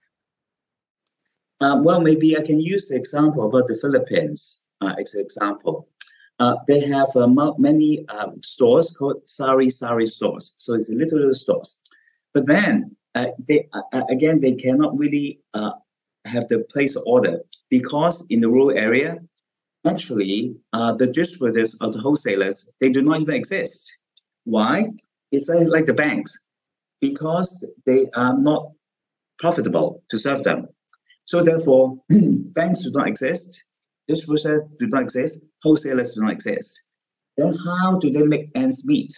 Um, 1.60 1.84
well, 1.84 2.00
maybe 2.00 2.36
I 2.36 2.42
can 2.42 2.60
use 2.60 2.88
the 2.88 2.96
example 2.96 3.46
about 3.46 3.68
the 3.68 3.78
Philippines 3.80 4.66
uh, 4.80 4.94
as 4.98 5.14
an 5.14 5.20
example. 5.20 5.88
Uh, 6.40 6.56
they 6.66 6.80
have 6.80 7.14
uh, 7.14 7.28
many 7.58 8.04
um, 8.08 8.42
stores 8.42 8.90
called 8.90 9.28
sari 9.28 9.70
sari 9.70 10.06
stores. 10.06 10.54
So 10.58 10.74
it's 10.74 10.90
a 10.90 10.94
little 10.94 11.32
stores. 11.34 11.78
But 12.34 12.46
then 12.46 12.96
uh, 13.14 13.28
they 13.46 13.68
uh, 13.72 13.82
uh, 13.92 14.04
again 14.08 14.40
they 14.40 14.52
cannot 14.52 14.96
really 14.98 15.40
have 16.24 16.48
the 16.48 16.60
place 16.70 16.96
order 16.96 17.40
because 17.68 18.26
in 18.30 18.40
the 18.40 18.48
rural 18.48 18.76
area, 18.76 19.18
actually 19.86 20.56
uh, 20.72 20.92
the 20.92 21.06
distributors 21.06 21.76
or 21.80 21.90
the 21.90 21.98
wholesalers 21.98 22.70
they 22.80 22.90
do 22.90 23.02
not 23.02 23.20
even 23.20 23.34
exist. 23.34 23.92
Why? 24.44 24.88
It's 25.30 25.48
like 25.48 25.86
the 25.86 25.94
banks 25.94 26.36
because 27.00 27.66
they 27.86 28.06
are 28.14 28.38
not 28.38 28.70
profitable 29.38 30.02
to 30.10 30.18
serve 30.18 30.42
them. 30.42 30.68
So 31.24 31.42
therefore, 31.42 31.98
banks 32.54 32.84
do 32.84 32.90
not 32.92 33.08
exist 33.08 33.64
distributors 34.08 34.74
do 34.78 34.86
not 34.88 35.02
exist, 35.02 35.46
wholesalers 35.62 36.12
do 36.12 36.20
not 36.22 36.32
exist. 36.32 36.80
Then 37.36 37.54
how 37.64 37.98
do 37.98 38.10
they 38.10 38.22
make 38.22 38.50
ends 38.54 38.86
meet? 38.86 39.12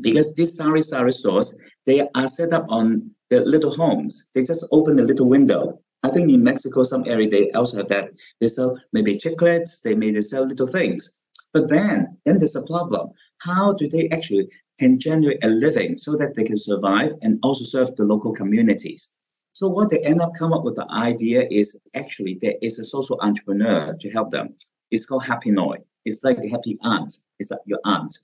Because 0.00 0.34
these 0.34 0.56
sari 0.56 0.82
sari 0.82 1.12
stores, 1.12 1.56
they 1.86 2.08
are 2.14 2.28
set 2.28 2.52
up 2.52 2.66
on 2.68 3.10
the 3.30 3.40
little 3.40 3.72
homes. 3.72 4.28
They 4.34 4.42
just 4.42 4.66
open 4.72 4.98
a 4.98 5.04
little 5.04 5.28
window. 5.28 5.80
I 6.02 6.08
think 6.08 6.30
in 6.30 6.42
Mexico, 6.42 6.82
some 6.82 7.04
area 7.06 7.28
they 7.28 7.50
also 7.50 7.76
have 7.76 7.88
that. 7.88 8.10
They 8.40 8.48
sell 8.48 8.78
maybe 8.92 9.16
chocolates, 9.16 9.80
they 9.80 9.94
may 9.94 10.18
sell 10.20 10.46
little 10.46 10.66
things. 10.66 11.20
But 11.52 11.68
then, 11.68 12.16
then 12.24 12.38
there's 12.38 12.56
a 12.56 12.64
problem. 12.64 13.10
How 13.38 13.72
do 13.72 13.88
they 13.88 14.08
actually 14.08 14.48
can 14.78 14.98
generate 14.98 15.44
a 15.44 15.48
living 15.48 15.98
so 15.98 16.16
that 16.16 16.34
they 16.34 16.44
can 16.44 16.56
survive 16.56 17.12
and 17.22 17.38
also 17.42 17.64
serve 17.64 17.94
the 17.96 18.04
local 18.04 18.32
communities? 18.32 19.16
So 19.52 19.68
what 19.68 19.90
they 19.90 19.98
end 19.98 20.22
up 20.22 20.32
come 20.38 20.52
up 20.52 20.64
with 20.64 20.76
the 20.76 20.90
idea 20.90 21.46
is 21.50 21.78
actually 21.94 22.38
there 22.40 22.54
is 22.62 22.78
a 22.78 22.84
social 22.84 23.18
entrepreneur 23.20 23.94
to 24.00 24.10
help 24.10 24.30
them. 24.30 24.54
It's 24.90 25.06
called 25.06 25.24
Hapinoy. 25.24 25.78
It's 26.04 26.24
like 26.24 26.40
the 26.40 26.48
happy 26.48 26.78
aunt. 26.82 27.14
It's 27.38 27.50
like 27.50 27.60
your 27.66 27.80
aunt. 27.84 28.16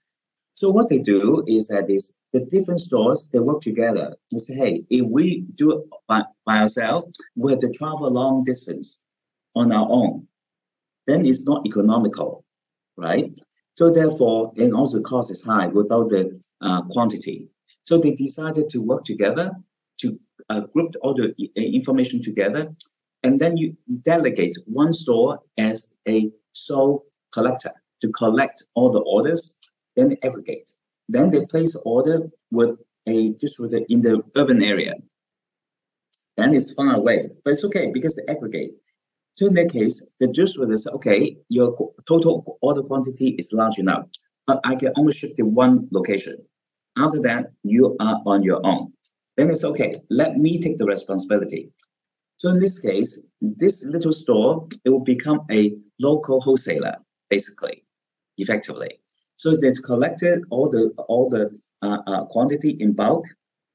So 0.57 0.71
what 0.71 0.89
they 0.89 0.99
do 0.99 1.45
is 1.47 1.69
that 1.69 1.91
is 1.91 2.17
the 2.33 2.41
different 2.41 2.81
stores 2.81 3.29
they 3.31 3.39
work 3.39 3.61
together 3.61 4.17
and 4.33 4.41
say, 4.41 4.55
hey, 4.55 4.85
if 4.89 5.07
we 5.07 5.45
do 5.55 5.73
it 5.77 5.85
by, 6.09 6.23
by 6.47 6.61
ourselves, 6.61 7.19
we 7.37 7.53
have 7.53 7.61
to 7.61 7.71
travel 7.71 8.07
a 8.07 8.09
long 8.09 8.43
distance 8.43 9.03
on 9.55 9.71
our 9.71 9.87
own. 9.91 10.27
Then 11.07 11.27
it's 11.27 11.45
not 11.45 11.67
economical, 11.67 12.47
right? 12.97 13.39
So 13.75 13.93
therefore, 13.93 14.55
and 14.57 14.73
also 14.73 15.03
cost 15.03 15.31
is 15.31 15.43
high 15.43 15.67
without 15.67 16.09
the 16.09 16.41
uh, 16.63 16.83
quantity. 16.85 17.49
So 17.85 17.99
they 17.99 18.13
decided 18.15 18.71
to 18.71 18.81
work 18.81 19.05
together 19.05 19.53
to 20.01 20.19
uh, 20.49 20.61
group 20.73 20.95
all 21.03 21.13
the 21.13 21.35
uh, 21.39 21.61
information 21.61 22.23
together, 22.23 22.75
and 23.23 23.39
then 23.39 23.59
you 23.59 23.77
delegate 24.03 24.57
one 24.67 24.95
store 24.95 25.41
as 25.59 25.95
a 26.09 26.31
sole 26.53 27.05
collector 27.33 27.73
to 28.01 28.09
collect 28.13 28.63
all 28.75 28.91
the 28.91 29.01
orders, 29.01 29.56
then 29.97 30.09
they 30.09 30.19
aggregate. 30.23 30.73
Then 31.09 31.31
they 31.31 31.45
place 31.47 31.77
order 31.85 32.29
with 32.51 32.79
a 33.07 33.33
distributor 33.35 33.85
in 33.89 34.03
the 34.03 34.23
urban 34.37 34.63
area. 34.63 34.95
Then 36.37 36.55
it's 36.55 36.73
far 36.73 36.95
away, 36.95 37.31
but 37.45 37.53
it's 37.53 37.65
okay 37.65 37.91
because 37.93 38.17
they 38.17 38.33
aggregate. 38.33 38.73
So 39.37 39.47
in 39.47 39.55
that 39.55 39.73
case, 39.73 40.11
the 40.21 40.29
distributor 40.29 40.77
says, 40.77 40.93
okay, 40.95 41.37
your 41.49 41.93
total 42.07 42.59
order 42.61 42.83
quantity 42.83 43.37
is 43.39 43.53
large 43.53 43.79
enough, 43.79 44.09
but 44.47 44.61
I 44.65 44.75
can 44.77 44.93
only 44.97 45.13
ship 45.13 45.35
to 45.37 45.43
one 45.43 45.89
location. 45.93 46.37
After 46.97 47.21
that, 47.23 47.53
you 47.63 47.97
are 48.01 48.21
on 48.27 48.43
your 48.43 48.61
own 48.65 48.93
then 49.37 49.51
it's 49.51 49.65
okay. 49.65 49.97
Let 50.11 50.37
me 50.37 50.61
take 50.61 50.79
the 50.79 50.87
responsibility. 50.87 51.71
So 52.39 52.51
in 52.51 52.61
this 52.61 52.79
case, 52.79 53.23
this 53.41 53.85
little 53.85 54.13
store, 54.13 54.67
it 54.85 54.91
will 54.91 55.05
become 55.05 55.41
a 55.51 55.77
local 56.01 56.41
wholesaler, 56.41 56.97
basically, 57.31 57.85
effectively. 58.39 59.01
So 59.37 59.57
they 59.57 59.73
collected 59.73 60.45
all 60.51 60.71
the 60.71 60.93
all 61.09 61.29
the 61.29 61.59
uh, 61.83 61.99
uh, 62.07 62.25
quantity 62.27 62.71
in 62.81 62.93
bulk, 62.93 63.25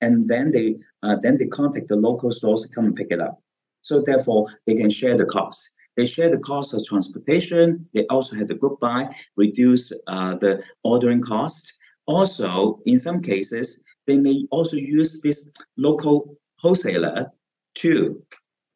and 0.01 0.27
then 0.27 0.51
they 0.51 0.77
uh, 1.03 1.17
then 1.21 1.37
they 1.37 1.47
contact 1.47 1.87
the 1.87 1.95
local 1.95 2.31
stores 2.31 2.63
to 2.63 2.69
come 2.69 2.85
and 2.85 2.95
pick 2.95 3.11
it 3.11 3.21
up. 3.21 3.41
So 3.83 4.01
therefore, 4.01 4.47
they 4.65 4.75
can 4.75 4.89
share 4.89 5.17
the 5.17 5.25
cost. 5.25 5.69
They 5.97 6.05
share 6.05 6.29
the 6.29 6.39
cost 6.39 6.73
of 6.73 6.85
transportation. 6.85 7.87
They 7.93 8.05
also 8.07 8.35
have 8.35 8.47
the 8.47 8.55
group 8.55 8.79
buy, 8.79 9.13
reduce 9.35 9.91
uh, 10.07 10.35
the 10.35 10.63
ordering 10.83 11.21
cost. 11.21 11.73
Also, 12.05 12.79
in 12.85 12.97
some 12.97 13.21
cases, 13.21 13.83
they 14.07 14.17
may 14.17 14.47
also 14.51 14.77
use 14.77 15.21
this 15.21 15.51
local 15.77 16.37
wholesaler 16.59 17.31
to 17.75 18.21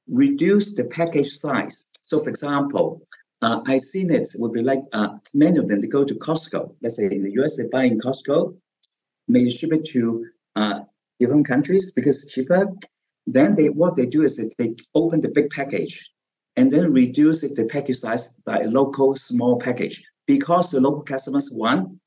reduce 0.07 0.75
the 0.75 0.85
package 0.85 1.29
size. 1.29 1.89
So 2.01 2.19
for 2.19 2.29
example, 2.29 3.01
uh, 3.45 3.61
I've 3.67 3.81
seen 3.81 4.11
it 4.11 4.27
would 4.39 4.53
be 4.53 4.63
like 4.63 4.81
uh, 4.91 5.09
many 5.35 5.59
of 5.59 5.67
them, 5.67 5.79
they 5.79 5.87
go 5.87 6.03
to 6.03 6.15
Costco. 6.15 6.75
Let's 6.81 6.95
say 6.95 7.05
in 7.05 7.21
the 7.21 7.33
US, 7.39 7.55
they 7.55 7.67
buy 7.71 7.83
in 7.83 7.99
Costco, 7.99 8.57
may 9.27 9.51
ship 9.51 9.71
it 9.71 9.85
to 9.93 10.25
uh, 10.55 10.79
different 11.19 11.47
countries 11.47 11.91
because 11.91 12.23
it's 12.23 12.33
cheaper. 12.33 12.65
Then 13.27 13.55
they 13.55 13.69
what 13.69 13.95
they 13.95 14.07
do 14.07 14.23
is 14.23 14.37
that 14.37 14.57
they 14.57 14.73
open 14.95 15.21
the 15.21 15.29
big 15.29 15.51
package 15.51 16.11
and 16.55 16.71
then 16.71 16.91
reduce 16.91 17.43
it, 17.43 17.55
the 17.55 17.65
package 17.65 17.97
size 17.97 18.33
by 18.47 18.61
a 18.61 18.67
local 18.67 19.15
small 19.15 19.59
package 19.59 20.03
because 20.25 20.71
the 20.71 20.79
local 20.79 21.03
customers 21.03 21.51
want 21.51 21.99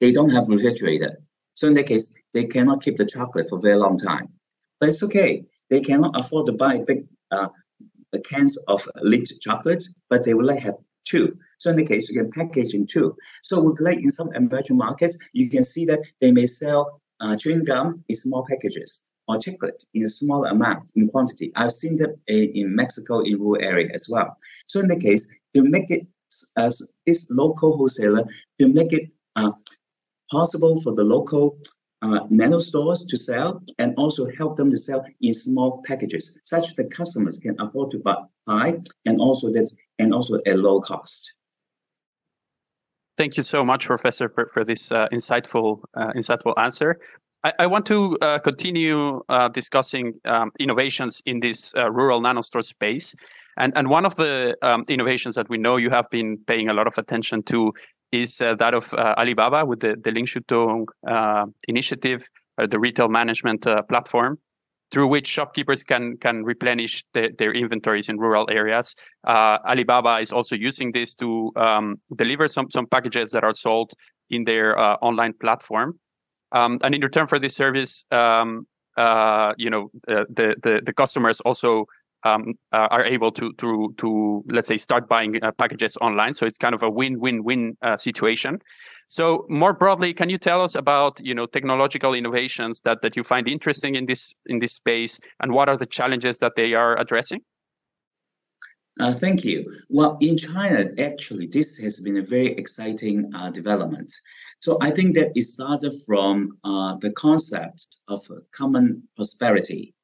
they 0.00 0.12
don't 0.12 0.30
have 0.30 0.48
refrigerator. 0.48 1.16
So 1.54 1.68
in 1.68 1.74
that 1.74 1.86
case, 1.86 2.14
they 2.34 2.44
cannot 2.44 2.82
keep 2.82 2.98
the 2.98 3.06
chocolate 3.06 3.48
for 3.48 3.58
a 3.58 3.62
very 3.62 3.76
long 3.76 3.96
time. 3.96 4.28
But 4.78 4.90
it's 4.90 5.02
okay. 5.04 5.46
They 5.70 5.80
cannot 5.80 6.18
afford 6.20 6.46
to 6.46 6.52
buy 6.52 6.84
big 6.86 7.06
uh, 7.30 7.48
cans 8.20 8.56
of 8.68 8.88
lit 9.02 9.28
chocolate, 9.40 9.84
but 10.08 10.24
they 10.24 10.34
would 10.34 10.46
like 10.46 10.60
have 10.60 10.76
two. 11.04 11.36
So 11.58 11.70
in 11.70 11.76
the 11.76 11.84
case, 11.84 12.08
you 12.08 12.20
can 12.20 12.30
package 12.30 12.74
in 12.74 12.86
two. 12.86 13.16
So 13.42 13.60
we 13.60 13.72
like 13.80 14.02
in 14.02 14.10
some 14.10 14.32
emerging 14.34 14.76
markets, 14.76 15.18
you 15.32 15.50
can 15.50 15.64
see 15.64 15.84
that 15.86 16.00
they 16.20 16.30
may 16.30 16.46
sell 16.46 17.00
uh, 17.20 17.36
chewing 17.36 17.64
gum 17.64 18.04
in 18.08 18.14
small 18.14 18.46
packages 18.48 19.06
or 19.26 19.38
chocolate 19.38 19.84
in 19.94 20.04
a 20.04 20.08
small 20.08 20.44
amount 20.46 20.90
in 20.96 21.08
quantity. 21.08 21.52
I've 21.56 21.72
seen 21.72 21.96
that 21.98 22.16
in 22.28 22.74
Mexico 22.74 23.20
in 23.20 23.38
rural 23.40 23.62
area 23.62 23.88
as 23.92 24.08
well. 24.08 24.36
So 24.68 24.80
in 24.80 24.88
the 24.88 24.96
case, 24.96 25.28
to 25.54 25.62
make 25.62 25.90
it 25.90 26.06
as 26.56 26.82
this 27.06 27.30
local 27.30 27.76
wholesaler 27.76 28.24
to 28.60 28.68
make 28.68 28.92
it 28.92 29.10
uh, 29.36 29.52
possible 30.30 30.80
for 30.82 30.94
the 30.94 31.04
local 31.04 31.58
uh, 32.02 32.20
nano 32.30 32.58
stores 32.58 33.04
to 33.04 33.16
sell 33.16 33.62
and 33.78 33.94
also 33.96 34.28
help 34.36 34.56
them 34.56 34.70
to 34.70 34.76
sell 34.76 35.04
in 35.20 35.34
small 35.34 35.82
packages 35.86 36.40
such 36.44 36.74
that 36.76 36.90
customers 36.90 37.38
can 37.38 37.56
afford 37.60 37.90
to 37.90 37.98
buy 38.46 38.78
and 39.06 39.20
also 39.20 39.52
that's 39.52 39.74
and 39.98 40.14
also 40.14 40.40
at 40.46 40.58
low 40.58 40.80
cost. 40.80 41.34
Thank 43.16 43.36
you 43.36 43.42
so 43.42 43.64
much, 43.64 43.86
Professor, 43.86 44.28
for, 44.28 44.48
for 44.54 44.64
this 44.64 44.92
uh, 44.92 45.08
insightful 45.12 45.82
uh, 45.94 46.12
insightful 46.12 46.54
answer. 46.56 47.00
I, 47.44 47.66
want 47.66 47.86
to 47.86 48.18
uh, 48.20 48.40
continue 48.40 49.22
uh, 49.28 49.48
discussing 49.48 50.14
um, 50.24 50.50
innovations 50.58 51.22
in 51.24 51.38
this 51.38 51.72
uh, 51.76 51.90
rural 51.90 52.20
nanostore 52.20 52.64
space. 52.64 53.14
And, 53.56 53.72
and 53.76 53.88
one 53.88 54.04
of 54.04 54.16
the 54.16 54.56
um, 54.62 54.82
innovations 54.88 55.36
that 55.36 55.48
we 55.48 55.56
know 55.56 55.76
you 55.76 55.88
have 55.90 56.10
been 56.10 56.38
paying 56.46 56.68
a 56.68 56.72
lot 56.72 56.88
of 56.88 56.98
attention 56.98 57.42
to 57.44 57.72
is 58.12 58.40
uh, 58.40 58.54
that 58.58 58.74
of 58.74 58.92
uh, 58.94 59.14
Alibaba 59.18 59.64
with 59.64 59.80
the, 59.80 59.96
the 60.02 60.10
Lingshoutong 60.10 60.86
uh, 61.06 61.46
initiative, 61.66 62.28
the 62.56 62.78
retail 62.78 63.08
management 63.08 63.66
platform, 63.88 64.38
through 64.90 65.06
which 65.06 65.26
shopkeepers 65.26 65.84
can 65.84 66.16
can 66.16 66.42
replenish 66.42 67.04
the, 67.14 67.30
their 67.38 67.52
inventories 67.52 68.08
in 68.08 68.18
rural 68.18 68.48
areas. 68.50 68.94
Alibaba 69.26 70.18
is 70.20 70.32
also 70.32 70.56
using 70.56 70.90
this 70.92 71.14
to 71.14 71.52
um, 71.56 72.00
deliver 72.16 72.48
some, 72.48 72.68
some 72.70 72.86
packages 72.86 73.30
that 73.30 73.44
are 73.44 73.52
sold 73.52 73.92
in 74.30 74.44
their 74.44 74.76
online 75.04 75.34
platform. 75.34 75.98
Um, 76.52 76.78
and 76.82 76.94
in 76.94 77.02
return 77.02 77.26
for 77.26 77.38
this 77.38 77.54
service, 77.54 78.04
um, 78.10 78.66
uh, 78.96 79.52
you 79.56 79.70
know, 79.70 79.90
uh, 80.08 80.24
the, 80.28 80.56
the 80.62 80.80
the 80.84 80.92
customers 80.92 81.40
also 81.40 81.86
um, 82.24 82.54
uh, 82.72 82.88
are 82.90 83.06
able 83.06 83.32
to 83.32 83.52
to 83.54 83.94
to 83.98 84.44
let's 84.48 84.68
say 84.68 84.76
start 84.76 85.08
buying 85.08 85.42
uh, 85.42 85.52
packages 85.52 85.96
online. 86.00 86.34
So 86.34 86.46
it's 86.46 86.58
kind 86.58 86.74
of 86.74 86.82
a 86.82 86.90
win-win-win 86.90 87.76
uh, 87.82 87.96
situation. 87.96 88.58
So 89.08 89.46
more 89.48 89.72
broadly, 89.72 90.12
can 90.12 90.28
you 90.28 90.38
tell 90.38 90.60
us 90.60 90.74
about 90.74 91.18
you 91.20 91.34
know 91.34 91.46
technological 91.46 92.14
innovations 92.14 92.80
that 92.82 93.02
that 93.02 93.16
you 93.16 93.24
find 93.24 93.50
interesting 93.50 93.94
in 93.94 94.06
this 94.06 94.34
in 94.46 94.58
this 94.58 94.74
space, 94.74 95.18
and 95.40 95.52
what 95.52 95.68
are 95.68 95.76
the 95.76 95.86
challenges 95.86 96.38
that 96.38 96.52
they 96.56 96.74
are 96.74 96.98
addressing? 96.98 97.40
Uh, 99.00 99.12
thank 99.12 99.44
you. 99.44 99.72
Well, 99.88 100.18
in 100.20 100.36
China, 100.36 100.90
actually, 100.98 101.46
this 101.46 101.76
has 101.78 102.00
been 102.00 102.16
a 102.16 102.22
very 102.22 102.52
exciting 102.54 103.30
uh, 103.32 103.50
development. 103.50 104.12
So 104.60 104.76
I 104.80 104.90
think 104.90 105.14
that 105.14 105.30
it 105.36 105.44
started 105.44 106.02
from 106.04 106.58
uh, 106.64 106.96
the 106.96 107.12
concept 107.12 107.98
of 108.08 108.26
common 108.52 109.04
prosperity 109.14 109.94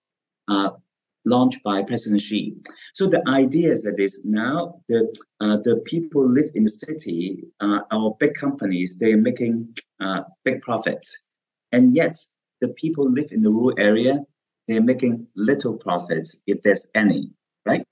launched 1.25 1.63
by 1.63 1.83
President 1.83 2.21
Xi. 2.21 2.57
So 2.93 3.07
the 3.07 3.23
idea 3.29 3.73
is 3.73 3.83
that 3.83 3.99
is 3.99 4.25
now 4.25 4.81
the 4.89 5.15
uh, 5.41 5.59
the 5.59 5.77
people 5.85 6.29
live 6.29 6.51
in 6.55 6.65
the 6.65 6.71
city, 6.71 7.45
uh, 7.61 7.81
our 7.91 8.17
big 8.21 8.35
companies, 8.35 8.99
they're 8.99 9.17
making 9.17 9.77
uh, 10.01 10.23
big 10.45 10.63
profits, 10.63 11.29
and 11.73 11.95
yet 11.95 12.17
the 12.61 12.69
people 12.69 13.11
live 13.11 13.31
in 13.33 13.43
the 13.43 13.51
rural 13.51 13.75
area, 13.79 14.21
they're 14.69 14.83
making 14.83 15.27
little 15.37 15.75
profits 15.75 16.37
if 16.47 16.63
there's 16.63 16.87
any, 16.95 17.31
right? 17.67 17.87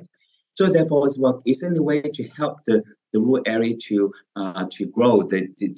So 0.55 0.69
therefore, 0.69 1.07
it's 1.07 1.19
what 1.19 1.41
is 1.47 1.62
in 1.62 1.77
a 1.77 1.83
way 1.83 2.03
to 2.03 2.29
help 2.37 2.59
the, 2.67 2.83
the 3.12 3.21
rural 3.21 3.43
area 3.47 3.75
to 3.89 4.12
uh, 4.37 4.67
to 4.71 4.87
grow 4.87 5.23
the 5.23 5.49
the, 5.59 5.69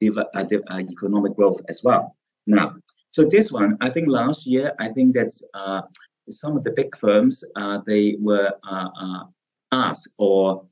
the, 0.00 0.16
uh, 0.16 0.44
uh, 0.70 0.80
economic 0.80 1.34
growth 1.36 1.60
as 1.68 1.82
well. 1.82 2.16
Now, 2.46 2.74
so 3.12 3.24
this 3.24 3.52
one, 3.52 3.76
I 3.80 3.90
think 3.90 4.08
last 4.08 4.46
year, 4.46 4.72
I 4.78 4.88
think 4.88 5.14
that's 5.14 5.42
uh, 5.54 5.82
some 6.30 6.56
of 6.56 6.64
the 6.64 6.72
big 6.72 6.96
firms, 6.96 7.44
uh, 7.56 7.80
they 7.86 8.16
were 8.20 8.52
uh, 8.68 8.88
uh, 9.00 9.24
asked 9.72 10.08
or 10.18 10.66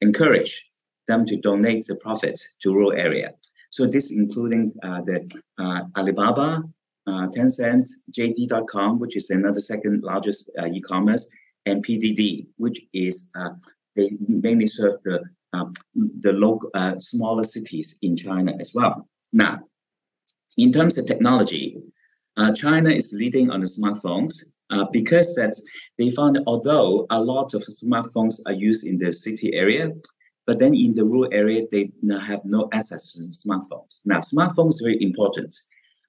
encouraged 0.00 0.58
them 1.06 1.24
to 1.24 1.36
donate 1.36 1.86
the 1.86 1.94
profit 1.96 2.40
to 2.60 2.72
rural 2.72 2.92
area. 2.92 3.32
So 3.70 3.86
this 3.86 4.10
including 4.10 4.72
the 4.82 5.28
Alibaba, 5.96 6.62
Tencent, 7.06 7.88
JD.com, 8.10 8.98
which 8.98 9.16
is 9.16 9.30
another 9.30 9.60
second 9.60 10.02
largest 10.02 10.50
e-commerce, 10.72 11.30
and 11.66 11.84
PDD, 11.84 12.46
which 12.56 12.80
is 12.92 13.30
they 13.94 14.10
mainly 14.26 14.66
serve 14.66 14.96
the 15.04 15.22
um, 15.52 15.74
the 15.94 16.32
local 16.32 16.70
uh, 16.74 16.98
smaller 16.98 17.44
cities 17.44 17.98
in 18.02 18.16
China 18.16 18.54
as 18.60 18.72
well. 18.74 19.06
Now, 19.32 19.60
in 20.56 20.72
terms 20.72 20.98
of 20.98 21.06
technology, 21.06 21.78
uh, 22.36 22.52
China 22.52 22.90
is 22.90 23.12
leading 23.12 23.50
on 23.50 23.60
the 23.60 23.66
smartphones 23.66 24.42
uh, 24.72 24.86
because 24.90 25.34
that 25.34 25.54
they 25.98 26.10
found 26.10 26.40
although 26.46 27.06
a 27.10 27.20
lot 27.22 27.54
of 27.54 27.62
smartphones 27.62 28.40
are 28.46 28.54
used 28.54 28.86
in 28.86 28.98
the 28.98 29.12
city 29.12 29.54
area, 29.54 29.92
but 30.46 30.58
then 30.58 30.74
in 30.74 30.94
the 30.94 31.04
rural 31.04 31.28
area, 31.32 31.62
they 31.70 31.92
have 32.26 32.40
no 32.44 32.68
access 32.72 33.12
to 33.12 33.18
smartphones. 33.30 34.00
Now, 34.04 34.20
smartphones 34.20 34.80
are 34.80 34.86
very 34.86 35.02
important. 35.02 35.54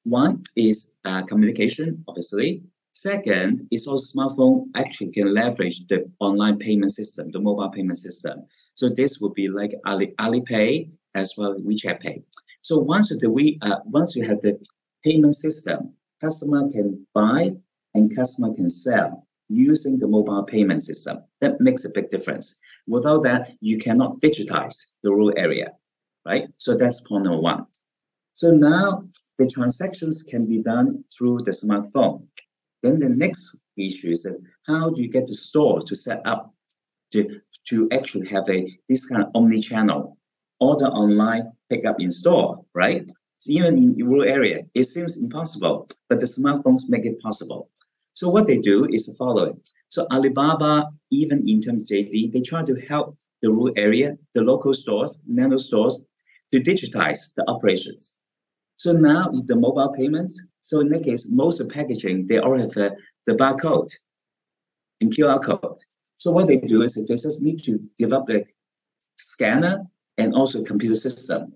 One 0.04 0.44
is 0.56 0.96
uh, 1.06 1.24
communication, 1.24 2.04
obviously. 2.08 2.64
Second 2.94 3.62
is 3.72 3.88
also 3.88 4.06
smartphone 4.16 4.66
actually 4.76 5.12
can 5.12 5.34
leverage 5.34 5.88
the 5.88 6.10
online 6.20 6.58
payment 6.58 6.92
system, 6.92 7.32
the 7.32 7.40
mobile 7.40 7.70
payment 7.70 7.98
system. 7.98 8.46
So 8.76 8.90
this 8.90 9.20
would 9.20 9.34
be 9.34 9.50
like 9.50 9.74
Ali, 9.86 10.14
Alipay 10.20 10.90
as 11.16 11.34
well 11.38 11.54
as 11.54 11.62
WeChat 11.62 12.00
Pay. 12.02 12.24
So 12.62 12.80
once 12.80 13.10
the 13.10 13.30
we 13.30 13.58
uh, 13.62 13.78
once 13.86 14.16
you 14.16 14.24
have 14.28 14.42
the 14.42 14.60
payment 15.04 15.36
system, 15.36 15.94
customer 16.22 16.70
can 16.72 17.06
buy 17.14 17.52
and 17.94 18.16
customer 18.16 18.54
can 18.54 18.70
sell 18.70 19.28
using 19.50 20.00
the 20.00 20.08
mobile 20.08 20.44
payment 20.44 20.84
system. 20.84 21.24
That 21.42 21.60
makes 21.62 21.86
a 21.86 21.92
big 21.94 22.10
difference. 22.10 22.60
Without 22.88 23.24
that, 23.24 23.52
you 23.62 23.78
cannot 23.78 24.20
digitize 24.22 24.96
the 25.04 25.12
rural 25.12 25.34
area, 25.38 25.74
right? 26.26 26.48
So 26.58 26.76
that's 26.76 27.02
point 27.02 27.26
number 27.26 27.40
one. 27.40 27.66
So 28.36 28.52
now 28.52 29.04
the 29.38 29.48
transactions 29.48 30.24
can 30.24 30.46
be 30.48 30.60
done 30.60 31.04
through 31.16 31.44
the 31.44 31.52
smartphone. 31.52 32.26
Then 32.82 33.00
the 33.00 33.10
next 33.10 33.58
issue 33.78 34.12
is 34.12 34.24
that 34.24 34.40
how 34.68 34.90
do 34.90 35.02
you 35.02 35.10
get 35.10 35.28
the 35.28 35.36
store 35.36 35.82
to 35.82 35.96
set 35.96 36.22
up 36.26 36.54
to, 37.12 37.40
to 37.68 37.88
actually 37.92 38.28
have 38.30 38.50
a 38.50 38.78
this 38.90 39.06
kind 39.06 39.24
of 39.24 39.30
omni-channel 39.36 40.18
order 40.60 40.86
online, 40.86 41.52
pick 41.70 41.86
up 41.86 41.98
in 42.00 42.12
store, 42.12 42.66
right? 42.74 43.10
So 43.40 43.52
even 43.52 43.78
in 43.78 43.96
rural 44.06 44.24
area, 44.24 44.62
it 44.74 44.86
seems 44.86 45.18
impossible, 45.18 45.90
but 46.10 46.20
the 46.20 46.26
smartphones 46.26 46.84
make 46.88 47.06
it 47.06 47.20
possible. 47.20 47.70
So 48.14 48.30
what 48.30 48.48
they 48.48 48.58
do 48.58 48.88
is 48.92 49.06
the 49.06 49.14
following. 49.16 49.60
So 49.90 50.08
Alibaba, 50.12 50.90
even 51.12 51.48
in 51.48 51.62
terms 51.62 51.92
of 51.92 51.98
JD, 51.98 52.32
they 52.32 52.42
try 52.42 52.64
to 52.64 52.76
help 52.88 53.18
the 53.42 53.52
rural 53.52 53.74
area, 53.76 54.18
the 54.34 54.42
local 54.42 54.74
stores, 54.74 55.22
nano 55.28 55.58
stores, 55.58 56.04
to 56.52 56.60
digitize 56.60 57.34
the 57.36 57.44
operations. 57.50 58.16
So 58.78 58.92
now 58.92 59.30
with 59.32 59.48
the 59.48 59.56
mobile 59.56 59.94
payments, 59.94 60.48
so 60.62 60.80
in 60.80 60.90
that 60.90 61.04
case, 61.04 61.28
most 61.30 61.60
of 61.60 61.68
the 61.68 61.74
packaging, 61.74 62.28
they 62.28 62.40
all 62.40 62.58
have 62.58 62.72
the, 62.72 62.96
the 63.28 63.34
barcode 63.34 63.92
and 65.02 65.12
QR 65.12 65.44
code. 65.44 65.80
So 66.18 66.32
what 66.32 66.48
they 66.48 66.58
do 66.58 66.84
is 66.84 66.96
they 66.96 67.04
just 67.04 67.42
need 67.42 67.64
to 67.64 67.80
develop 67.98 68.30
a 68.30 68.46
scanner 69.18 69.84
and 70.18 70.34
also 70.34 70.62
a 70.62 70.66
computer 70.66 70.96
system 70.96 71.54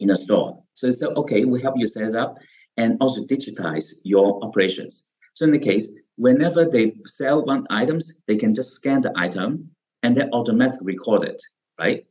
in 0.00 0.10
a 0.10 0.16
store. 0.16 0.62
So 0.74 0.86
they 0.86 0.92
say, 0.92 1.06
okay, 1.06 1.44
we 1.44 1.62
help 1.62 1.76
you 1.76 1.86
set 1.86 2.08
it 2.08 2.16
up 2.16 2.36
and 2.76 2.96
also 3.00 3.24
digitize 3.24 3.94
your 4.04 4.42
operations. 4.44 5.12
So 5.38 5.44
in 5.44 5.52
the 5.52 5.58
case, 5.60 5.96
whenever 6.16 6.64
they 6.64 6.96
sell 7.06 7.44
one 7.44 7.64
items, 7.70 8.22
they 8.26 8.34
can 8.34 8.52
just 8.52 8.72
scan 8.72 9.02
the 9.02 9.12
item 9.14 9.70
and 10.02 10.16
then 10.16 10.30
automatically 10.32 10.94
record 10.94 11.22
it, 11.26 11.40
right? 11.78 12.04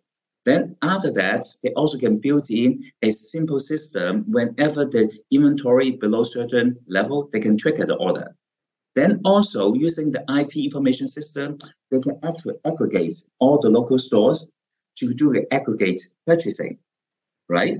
Then 0.46 0.78
after 0.82 1.12
that, 1.12 1.44
they 1.62 1.74
also 1.74 1.98
can 1.98 2.20
build 2.20 2.50
in 2.50 2.90
a 3.02 3.12
simple 3.12 3.60
system. 3.60 4.24
Whenever 4.30 4.86
the 4.86 5.12
inventory 5.30 5.92
below 5.92 6.24
certain 6.24 6.78
level, 6.88 7.30
they 7.34 7.42
can 7.42 7.58
trigger 7.58 7.86
the 7.86 7.98
order. 7.98 8.34
Then 8.96 9.20
also 9.26 9.74
using 9.74 10.10
the 10.10 10.24
IT 10.30 10.56
information 10.56 11.06
system, 11.06 11.58
they 11.92 12.00
can 12.00 12.18
actually 12.24 12.56
aggregate 12.64 13.20
all 13.40 13.60
the 13.60 13.70
local 13.70 14.00
stores 14.00 14.54
to 15.00 15.14
do 15.14 15.34
the 15.34 15.54
aggregate 15.54 16.02
purchasing, 16.26 16.80
right? 17.50 17.80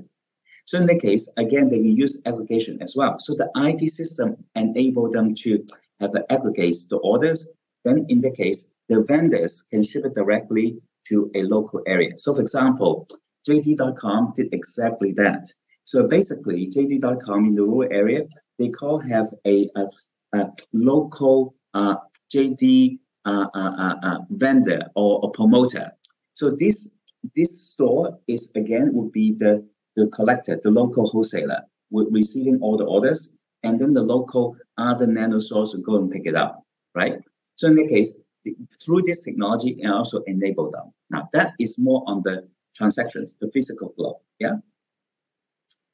So 0.68 0.78
in 0.78 0.86
that 0.88 1.02
case, 1.02 1.30
again, 1.38 1.70
they 1.70 1.78
use 1.78 2.22
aggregation 2.26 2.82
as 2.82 2.94
well. 2.94 3.20
So 3.20 3.34
the 3.34 3.50
IT 3.56 3.90
system 3.90 4.36
enable 4.54 5.10
them 5.10 5.34
to 5.44 5.66
have 6.02 6.14
aggregates 6.30 6.86
the 6.88 6.98
orders. 6.98 7.50
Then 7.86 8.06
in 8.10 8.20
that 8.22 8.36
case, 8.36 8.70
the 8.90 9.02
vendors 9.02 9.62
can 9.62 9.82
ship 9.82 10.04
it 10.06 10.14
directly 10.14 10.82
to 11.08 11.32
a 11.36 11.44
local 11.44 11.82
area. 11.88 12.20
So 12.20 12.36
for 12.36 12.42
example, 12.42 13.08
JD.com 13.48 14.34
did 14.36 14.54
exactly 14.54 15.14
that. 15.14 15.48
So 15.86 16.06
basically, 16.06 16.68
JD.com 16.68 17.46
in 17.46 17.56
the 17.56 17.64
rural 17.64 17.88
area, 17.90 18.26
they 18.60 18.68
call 18.68 19.00
have 19.00 19.34
a, 19.46 19.70
a, 19.78 19.86
a 20.34 20.52
local 20.74 21.56
uh, 21.74 21.96
JD 22.34 23.00
uh, 23.24 23.48
uh, 23.54 23.74
uh, 23.78 23.96
uh, 24.04 24.18
vendor 24.32 24.82
or 24.96 25.22
a 25.24 25.30
promoter. 25.30 25.92
So 26.34 26.52
this 26.52 26.94
this 27.36 27.72
store 27.72 28.20
is 28.28 28.52
again 28.56 28.92
would 28.94 29.14
be 29.14 29.32
the 29.32 29.66
the 29.98 30.08
collector, 30.08 30.58
the 30.64 30.72
local 30.72 31.08
wholesaler, 31.08 31.62
receiving 31.92 32.58
all 32.62 32.78
the 32.78 32.86
orders, 32.86 33.36
and 33.64 33.82
then 33.82 33.92
the 33.92 34.02
local 34.02 34.56
other 34.78 35.08
nano 35.08 35.40
will 35.52 35.82
go 35.82 35.98
and 35.98 36.12
pick 36.12 36.26
it 36.26 36.36
up, 36.36 36.64
right? 36.96 37.22
So 37.56 37.68
in 37.68 37.76
that 37.76 37.90
case, 37.90 38.14
through 38.82 39.02
this 39.02 39.24
technology, 39.24 39.72
it 39.82 39.90
also 39.90 40.22
enable 40.28 40.72
them. 40.72 40.94
Now 41.10 41.28
that 41.34 41.54
is 41.60 41.78
more 41.78 42.04
on 42.08 42.22
the 42.24 42.48
transactions, 42.76 43.36
the 43.42 43.50
physical 43.52 43.90
flow. 43.96 44.22
Yeah. 44.40 44.58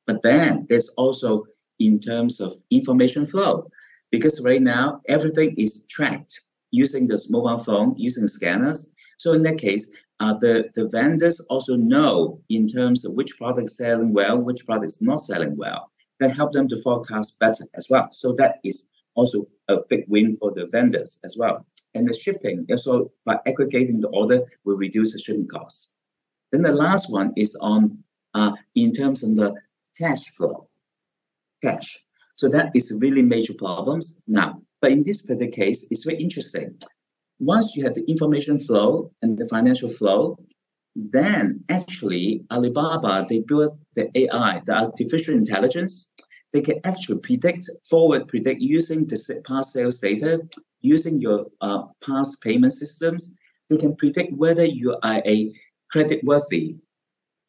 But 0.06 0.22
then 0.22 0.68
there's 0.70 0.90
also 0.90 1.46
in 1.80 2.00
terms 2.00 2.42
of 2.42 2.58
information 2.70 3.26
flow, 3.26 3.70
because 4.12 4.42
right 4.42 4.62
now 4.62 5.02
everything 5.08 5.56
is 5.58 5.88
tracked 5.88 6.40
using 6.72 7.08
this 7.08 7.30
mobile 7.32 7.58
phone, 7.60 7.96
using 7.98 8.28
scanners. 8.28 8.92
So 9.18 9.32
in 9.32 9.44
that 9.44 9.58
case, 9.58 9.96
uh, 10.24 10.34
the, 10.36 10.70
the 10.74 10.88
vendors 10.88 11.42
also 11.50 11.76
know 11.76 12.40
in 12.50 12.70
terms 12.70 13.04
of 13.04 13.14
which 13.14 13.38
product 13.38 13.66
is 13.66 13.76
selling 13.76 14.14
well, 14.14 14.38
which 14.38 14.66
product 14.66 14.94
is 14.94 15.02
not 15.02 15.20
selling 15.20 15.58
well. 15.58 15.92
That 16.22 16.34
help 16.34 16.54
them 16.54 16.70
to 16.70 16.82
forecast 16.82 17.40
better 17.40 17.66
as 17.76 17.88
well. 17.90 18.08
So 18.12 18.32
that 18.38 18.60
is 18.64 18.90
also 19.16 19.46
a 19.68 19.80
big 19.90 20.06
win 20.08 20.38
for 20.38 20.52
the 20.54 20.68
vendors 20.68 21.20
as 21.26 21.36
well. 21.38 21.66
And 21.94 22.08
the 22.08 22.14
shipping, 22.14 22.66
also 22.72 23.12
by 23.26 23.36
aggregating 23.46 24.00
the 24.00 24.08
order 24.20 24.40
we 24.64 24.76
reduce 24.76 25.12
the 25.12 25.20
shipping 25.20 25.48
costs. 25.48 25.94
Then 26.54 26.62
the 26.62 26.72
last 26.72 27.12
one 27.12 27.34
is 27.36 27.58
on 27.60 27.98
uh, 28.34 28.54
in 28.76 28.94
terms 28.94 29.24
of 29.24 29.36
the 29.36 29.54
cash 29.98 30.24
flow, 30.38 30.70
cash. 31.62 32.00
So 32.38 32.48
that 32.48 32.72
is 32.74 32.98
really 33.02 33.22
major 33.22 33.56
problems 33.56 34.22
now. 34.26 34.62
But 34.80 34.92
in 34.92 35.04
this 35.04 35.22
particular 35.22 35.52
case, 35.52 35.86
it's 35.92 36.06
very 36.06 36.18
interesting. 36.18 36.78
Once 37.44 37.76
you 37.76 37.84
have 37.84 37.94
the 37.94 38.06
information 38.10 38.58
flow 38.58 39.12
and 39.22 39.38
the 39.38 39.48
financial 39.48 39.90
flow, 39.90 40.38
then 40.96 41.62
actually 41.70 42.46
Alibaba, 42.52 43.26
they 43.28 43.40
built 43.42 43.78
the 43.96 44.10
AI, 44.18 44.62
the 44.66 44.74
artificial 44.74 45.36
intelligence. 45.36 46.12
They 46.54 46.62
can 46.62 46.80
actually 46.86 47.20
predict, 47.20 47.70
forward 47.90 48.30
predict 48.30 48.62
using 48.62 49.06
the 49.08 49.42
past 49.46 49.74
sales 49.74 50.00
data, 50.00 50.42
using 50.82 51.20
your 51.20 51.48
uh, 51.60 51.84
past 52.06 52.40
payment 52.42 52.74
systems. 52.74 53.36
They 53.70 53.78
can 53.78 53.96
predict 53.98 54.32
whether 54.34 54.64
you 54.64 54.98
are 55.04 55.22
a 55.26 55.54
credit 55.92 56.24
worthy 56.24 56.78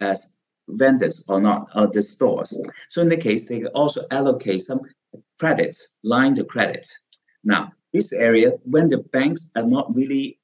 as 0.00 0.36
vendors 0.68 1.24
or 1.28 1.40
not, 1.40 1.68
or 1.76 1.86
the 1.86 2.02
stores. 2.02 2.56
So 2.88 3.02
in 3.02 3.08
the 3.08 3.16
case, 3.16 3.48
they 3.48 3.60
can 3.60 3.68
also 3.68 4.02
allocate 4.10 4.62
some 4.62 4.80
credits, 5.38 5.96
line 6.02 6.34
the 6.34 6.44
credits. 6.44 6.98
Now, 7.44 7.72
this 7.94 8.12
area, 8.12 8.52
when 8.64 8.88
the 8.88 8.98
banks 8.98 9.50
are 9.56 9.66
not 9.66 9.94
really 9.94 10.38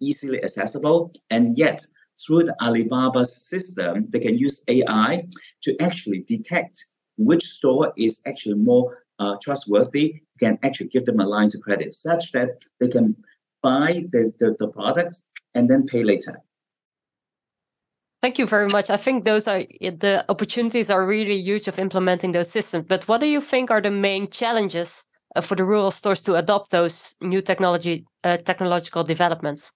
easily 0.00 0.42
accessible, 0.42 1.12
and 1.30 1.58
yet 1.58 1.84
through 2.24 2.44
the 2.44 2.56
Alibaba's 2.62 3.48
system, 3.50 4.06
they 4.10 4.20
can 4.20 4.38
use 4.38 4.62
AI 4.68 5.26
to 5.62 5.76
actually 5.82 6.20
detect 6.26 6.86
which 7.18 7.44
store 7.44 7.92
is 7.98 8.22
actually 8.26 8.54
more 8.54 9.02
uh, 9.18 9.34
trustworthy, 9.42 10.22
can 10.40 10.58
actually 10.62 10.88
give 10.88 11.04
them 11.06 11.20
a 11.20 11.26
line 11.26 11.50
of 11.54 11.60
credit 11.62 11.94
such 11.94 12.32
that 12.32 12.64
they 12.80 12.88
can 12.88 13.16
buy 13.62 14.04
the, 14.12 14.32
the, 14.38 14.54
the 14.58 14.68
products 14.68 15.28
and 15.54 15.68
then 15.68 15.86
pay 15.86 16.04
later. 16.04 16.38
Thank 18.22 18.38
you 18.38 18.46
very 18.46 18.68
much. 18.68 18.90
I 18.90 18.96
think 18.96 19.24
those 19.24 19.46
are 19.46 19.62
the 19.80 20.24
opportunities 20.28 20.90
are 20.90 21.06
really 21.06 21.36
huge 21.36 21.68
of 21.68 21.78
implementing 21.78 22.32
those 22.32 22.50
systems. 22.50 22.86
But 22.88 23.06
what 23.08 23.20
do 23.20 23.26
you 23.26 23.40
think 23.40 23.70
are 23.70 23.80
the 23.80 23.90
main 23.90 24.30
challenges 24.30 25.06
for 25.40 25.54
the 25.54 25.64
rural 25.64 25.90
stores 25.90 26.20
to 26.22 26.34
adopt 26.34 26.70
those 26.70 27.14
new 27.20 27.40
technology 27.40 28.06
uh, 28.24 28.36
technological 28.38 29.04
developments? 29.04 29.72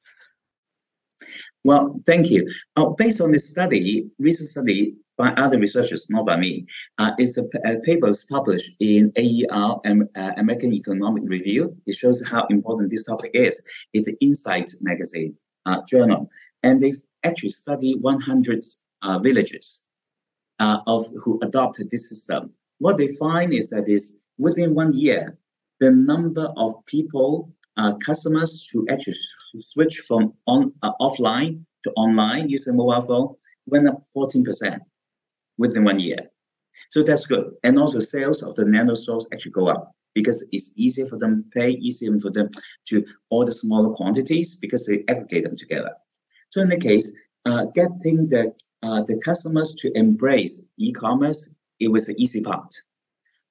Well, 1.65 1.99
thank 2.07 2.31
you. 2.31 2.51
Uh, 2.77 2.87
based 2.97 3.21
on 3.21 3.33
this 3.33 3.51
study, 3.51 4.09
recent 4.19 4.49
study 4.49 4.95
by 5.19 5.29
other 5.37 5.59
researchers, 5.59 6.07
not 6.09 6.27
by 6.27 6.39
me, 6.39 6.67
uh, 6.97 7.13
it's 7.19 7.37
a, 7.37 7.45
a 7.67 7.79
paper 7.81 8.11
published 8.31 8.77
in 8.81 9.13
AER, 9.19 9.77
um, 9.85 10.09
uh, 10.17 10.33
American 10.39 10.73
Economic 10.73 11.25
Review. 11.27 11.77
It 11.87 11.97
shows 11.97 12.27
how 12.27 12.47
important 12.47 12.91
this 12.91 13.05
topic 13.05 13.33
is. 13.35 13.63
It's 13.93 14.07
the 14.07 14.17
Insight 14.21 14.73
magazine 14.81 15.37
uh, 15.67 15.83
journal, 15.87 16.31
and 16.63 16.81
they 16.81 16.93
actually 17.23 17.51
studied 17.51 18.01
100 18.01 18.65
uh, 19.03 19.19
villages 19.19 19.85
uh, 20.59 20.79
of 20.87 21.07
who 21.23 21.39
adopted 21.43 21.91
this 21.91 22.09
system. 22.09 22.53
What 22.79 22.97
they 22.97 23.09
find 23.09 23.53
is 23.53 23.69
that 23.71 23.89
is 23.89 24.21
within 24.39 24.75
one 24.75 24.95
year, 24.95 25.37
the 25.81 25.91
number 25.91 26.53
of 26.57 26.85
people, 26.87 27.53
uh, 27.77 27.95
customers 27.97 28.69
who 28.73 28.87
actually 28.89 29.17
switch 29.59 30.01
from 30.07 30.35
on 30.47 30.73
uh, 30.83 30.93
offline 31.01 31.65
to 31.85 31.91
online 31.93 32.49
using 32.49 32.77
mobile 32.77 33.03
phone 33.03 33.35
went 33.67 33.89
up 33.89 34.05
14% 34.15 34.79
within 35.59 35.85
one 35.85 35.99
year. 35.99 36.19
So 36.91 37.03
that's 37.03 37.27
good. 37.27 37.53
And 37.63 37.79
also 37.79 38.01
sales 38.01 38.43
of 38.43 38.55
the 38.57 38.65
nano 38.65 38.95
stores 38.95 39.27
actually 39.33 39.53
go 39.53 39.69
up 39.69 39.95
because 40.15 40.47
it's 40.53 40.73
easier 40.77 41.07
for 41.07 41.19
them 41.19 41.45
to 41.45 41.61
pay, 41.61 41.71
easier 41.71 42.19
for 42.19 42.31
them 42.31 42.51
to 42.89 43.05
order 43.31 43.53
smaller 43.53 43.95
quantities 43.95 44.57
because 44.57 44.87
they 44.87 45.05
aggregate 45.09 45.45
them 45.45 45.57
together. 45.57 45.93
So 46.51 46.61
in 46.61 46.69
the 46.69 46.79
case, 46.79 47.17
uh, 47.47 47.67
getting 47.75 48.29
the 48.29 48.53
uh, 48.83 49.03
the 49.03 49.19
customers 49.19 49.75
to 49.75 49.93
embrace 49.97 50.67
e-commerce, 50.79 51.55
it 51.81 51.89
was 51.89 52.07
the 52.07 52.15
easy 52.23 52.43
part. 52.43 52.75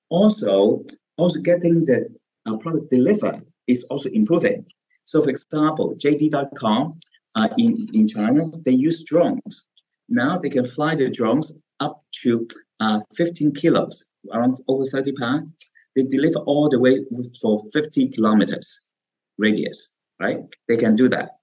Also, 0.09 0.83
also 1.19 1.39
getting 1.39 1.85
the 1.85 2.07
uh, 2.45 2.57
product 2.57 2.89
delivered 2.89 3.45
is 3.67 3.83
also 3.85 4.09
improving. 4.09 4.65
So, 5.05 5.21
for 5.23 5.29
example, 5.29 5.95
JD.com 5.95 6.99
uh, 7.35 7.49
in 7.57 7.87
in 7.93 8.07
China, 8.07 8.49
they 8.65 8.71
use 8.71 9.03
drones. 9.03 9.65
Now 10.07 10.37
they 10.37 10.49
can 10.49 10.65
fly 10.65 10.95
the 10.95 11.09
drones 11.09 11.61
up 11.79 12.03
to 12.23 12.47
uh, 12.79 12.99
15 13.15 13.53
kilos, 13.53 14.09
around 14.33 14.57
over 14.67 14.85
30 14.85 15.13
pounds. 15.13 15.51
They 15.95 16.03
deliver 16.03 16.39
all 16.39 16.69
the 16.69 16.79
way 16.79 17.05
for 17.41 17.59
50 17.73 18.09
kilometers 18.09 18.89
radius, 19.37 19.97
right? 20.21 20.39
They 20.67 20.77
can 20.77 20.95
do 20.95 21.09
that. 21.09 21.39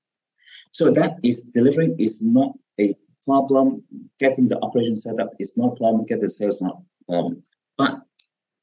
So 0.72 0.90
that 0.92 1.16
is 1.22 1.42
delivering 1.54 1.96
is 1.98 2.22
not 2.22 2.52
a 2.78 2.94
problem. 3.24 3.82
Getting 4.20 4.48
the 4.48 4.58
operation 4.62 4.96
set 4.96 5.18
up 5.18 5.30
is 5.38 5.56
not 5.56 5.72
a 5.72 5.76
problem. 5.76 6.04
Get 6.06 6.20
the 6.20 6.30
sales 6.30 6.60
not 6.62 6.82
problem. 7.08 7.42
But 7.78 8.02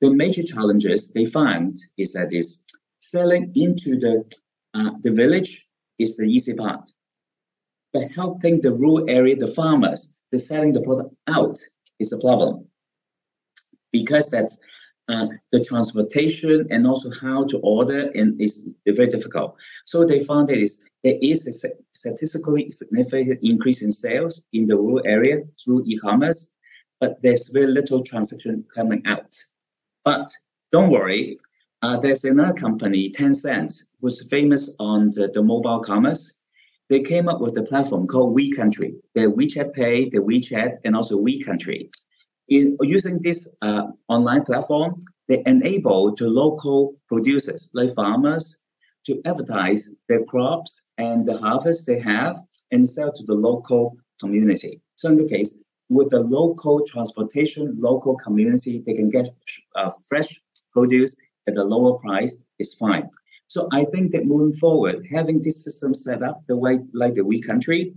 the 0.04 0.12
major 0.12 0.44
challenges 0.44 1.14
they 1.14 1.24
find 1.24 1.78
is 1.98 2.12
that 2.12 2.34
is 2.34 2.66
selling 3.00 3.54
into 3.56 3.92
the 4.04 4.16
uh, 4.74 4.92
the 5.02 5.12
village 5.12 5.66
is 5.98 6.18
the 6.18 6.26
easy 6.26 6.56
part. 6.56 6.92
But 7.94 8.12
helping 8.12 8.60
the 8.60 8.74
rural 8.74 9.10
area, 9.10 9.38
the 9.38 9.48
farmers, 9.48 10.18
the 10.34 10.40
selling 10.40 10.74
the 10.74 10.82
product 10.82 11.16
out 11.28 11.58
is 12.02 12.12
a 12.12 12.20
problem. 12.20 12.68
Because 13.94 14.30
that's 14.30 14.60
uh, 15.08 15.28
the 15.54 15.64
transportation 15.64 16.68
and 16.70 16.86
also 16.86 17.10
how 17.22 17.46
to 17.46 17.60
order 17.60 18.12
and 18.14 18.42
is 18.42 18.76
very 18.86 19.08
difficult. 19.08 19.56
So 19.86 20.04
they 20.04 20.20
found 20.20 20.50
that 20.50 20.58
is 20.58 20.84
there 21.06 21.20
is 21.22 21.48
a 21.48 21.54
statistically 21.94 22.72
significant 22.72 23.40
increase 23.42 23.82
in 23.82 23.92
sales 23.94 24.44
in 24.52 24.68
the 24.68 24.76
rural 24.76 25.04
area 25.06 25.44
through 25.64 25.84
e-commerce, 25.86 26.52
but 27.00 27.22
there's 27.22 27.48
very 27.50 27.68
little 27.68 28.02
transaction 28.04 28.66
coming 28.76 29.02
out. 29.06 29.34
But 30.06 30.30
don't 30.72 30.92
worry, 30.92 31.38
uh, 31.82 32.00
there's 32.00 32.24
another 32.24 32.54
company, 32.54 33.12
Tencent, 33.12 33.74
who's 34.02 34.28
famous 34.30 34.76
on 34.80 35.10
the, 35.10 35.30
the 35.34 35.44
mobile 35.44 35.80
commerce. 35.80 36.42
They 36.90 37.02
came 37.02 37.28
up 37.28 37.42
with 37.42 37.58
a 37.58 37.64
platform 37.64 38.08
called 38.08 38.38
WeCountry. 38.38 38.96
The 39.16 39.22
WeChat 39.22 39.74
Pay, 39.74 40.10
the 40.10 40.20
WeChat, 40.20 40.80
and 40.84 40.96
also 40.96 41.20
WeCountry 41.20 41.90
in 42.50 42.78
using 42.82 43.20
this 43.22 43.56
uh, 43.62 43.88
online 44.08 44.44
platform, 44.44 45.00
they 45.28 45.42
enable 45.46 46.16
to 46.16 46.28
local 46.28 46.96
producers 47.08 47.70
like 47.74 47.94
farmers 47.94 48.62
to 49.06 49.22
advertise 49.26 49.90
their 50.10 50.24
crops 50.26 50.90
and 50.98 51.26
the 51.26 51.38
harvest 51.38 51.88
they 51.88 52.00
have 52.00 52.38
and 52.72 52.88
sell 52.88 53.12
to 53.12 53.24
the 53.24 53.34
local 53.34 53.98
community. 54.20 54.82
So 54.96 55.10
in 55.10 55.18
the 55.18 55.28
case, 55.28 55.62
with 55.90 56.10
the 56.10 56.20
local 56.20 56.86
transportation, 56.86 57.76
local 57.80 58.16
community, 58.16 58.84
they 58.86 58.94
can 58.94 59.10
get 59.10 59.30
uh, 59.76 59.92
fresh 60.08 60.40
produce 60.72 61.16
at 61.48 61.58
a 61.58 61.64
lower 61.64 62.00
price 62.00 62.38
is 62.60 62.74
fine. 62.74 63.10
So 63.48 63.68
I 63.72 63.86
think 63.86 64.12
that 64.14 64.26
moving 64.26 64.54
forward, 64.54 65.06
having 65.12 65.42
this 65.42 65.64
system 65.64 65.94
set 65.94 66.24
up 66.24 66.42
the 66.48 66.58
way 66.58 66.80
like 66.94 67.16
the 67.16 67.24
we 67.24 67.42
country, 67.42 67.94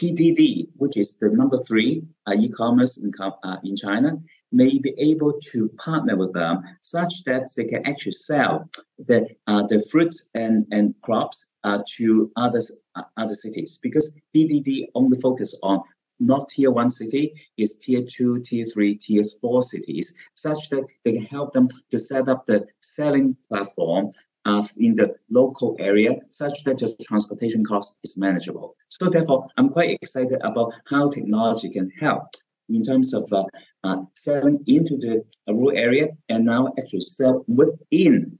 PDD, 0.00 0.68
which 0.76 0.96
is 0.96 1.16
the 1.16 1.30
number 1.30 1.58
three 1.62 2.02
uh, 2.26 2.34
e-commerce 2.38 2.98
in, 2.98 3.10
uh, 3.20 3.56
in 3.64 3.76
China, 3.76 4.18
may 4.52 4.78
be 4.78 4.94
able 4.98 5.38
to 5.52 5.68
partner 5.70 6.16
with 6.16 6.32
them 6.32 6.62
such 6.80 7.24
that 7.24 7.48
they 7.56 7.64
can 7.64 7.86
actually 7.86 8.12
sell 8.12 8.68
the 8.98 9.26
uh, 9.46 9.62
the 9.66 9.84
fruits 9.90 10.30
and, 10.34 10.66
and 10.70 10.94
crops 11.02 11.50
uh, 11.64 11.80
to 11.96 12.30
other 12.36 12.60
uh, 12.94 13.02
other 13.16 13.34
cities 13.34 13.78
because 13.82 14.14
PDD 14.34 14.86
only 14.94 15.20
focus 15.20 15.54
on 15.62 15.82
not 16.18 16.48
tier 16.48 16.70
one 16.70 16.90
city 16.90 17.34
is 17.56 17.78
tier 17.78 18.02
two, 18.08 18.40
tier 18.40 18.64
three, 18.64 18.94
tier 18.94 19.24
four 19.40 19.62
cities, 19.62 20.16
such 20.34 20.68
that 20.70 20.84
they 21.04 21.12
can 21.12 21.24
help 21.24 21.52
them 21.52 21.68
to 21.90 21.98
set 21.98 22.28
up 22.28 22.46
the 22.46 22.66
selling 22.80 23.36
platform 23.48 24.10
uh, 24.46 24.64
in 24.78 24.94
the 24.94 25.14
local 25.30 25.76
area 25.80 26.16
such 26.30 26.62
that 26.64 26.78
the 26.78 26.96
transportation 27.02 27.64
cost 27.64 27.98
is 28.04 28.16
manageable. 28.16 28.76
So 28.88 29.10
therefore, 29.10 29.48
I'm 29.56 29.70
quite 29.70 29.98
excited 30.00 30.40
about 30.42 30.72
how 30.88 31.10
technology 31.10 31.70
can 31.70 31.90
help 31.98 32.24
in 32.68 32.84
terms 32.84 33.12
of 33.12 33.30
uh, 33.32 33.44
uh, 33.84 34.02
selling 34.14 34.62
into 34.66 34.96
the 34.96 35.24
rural 35.48 35.76
area 35.76 36.08
and 36.28 36.44
now 36.44 36.72
actually 36.78 37.00
sell 37.00 37.44
within 37.48 38.38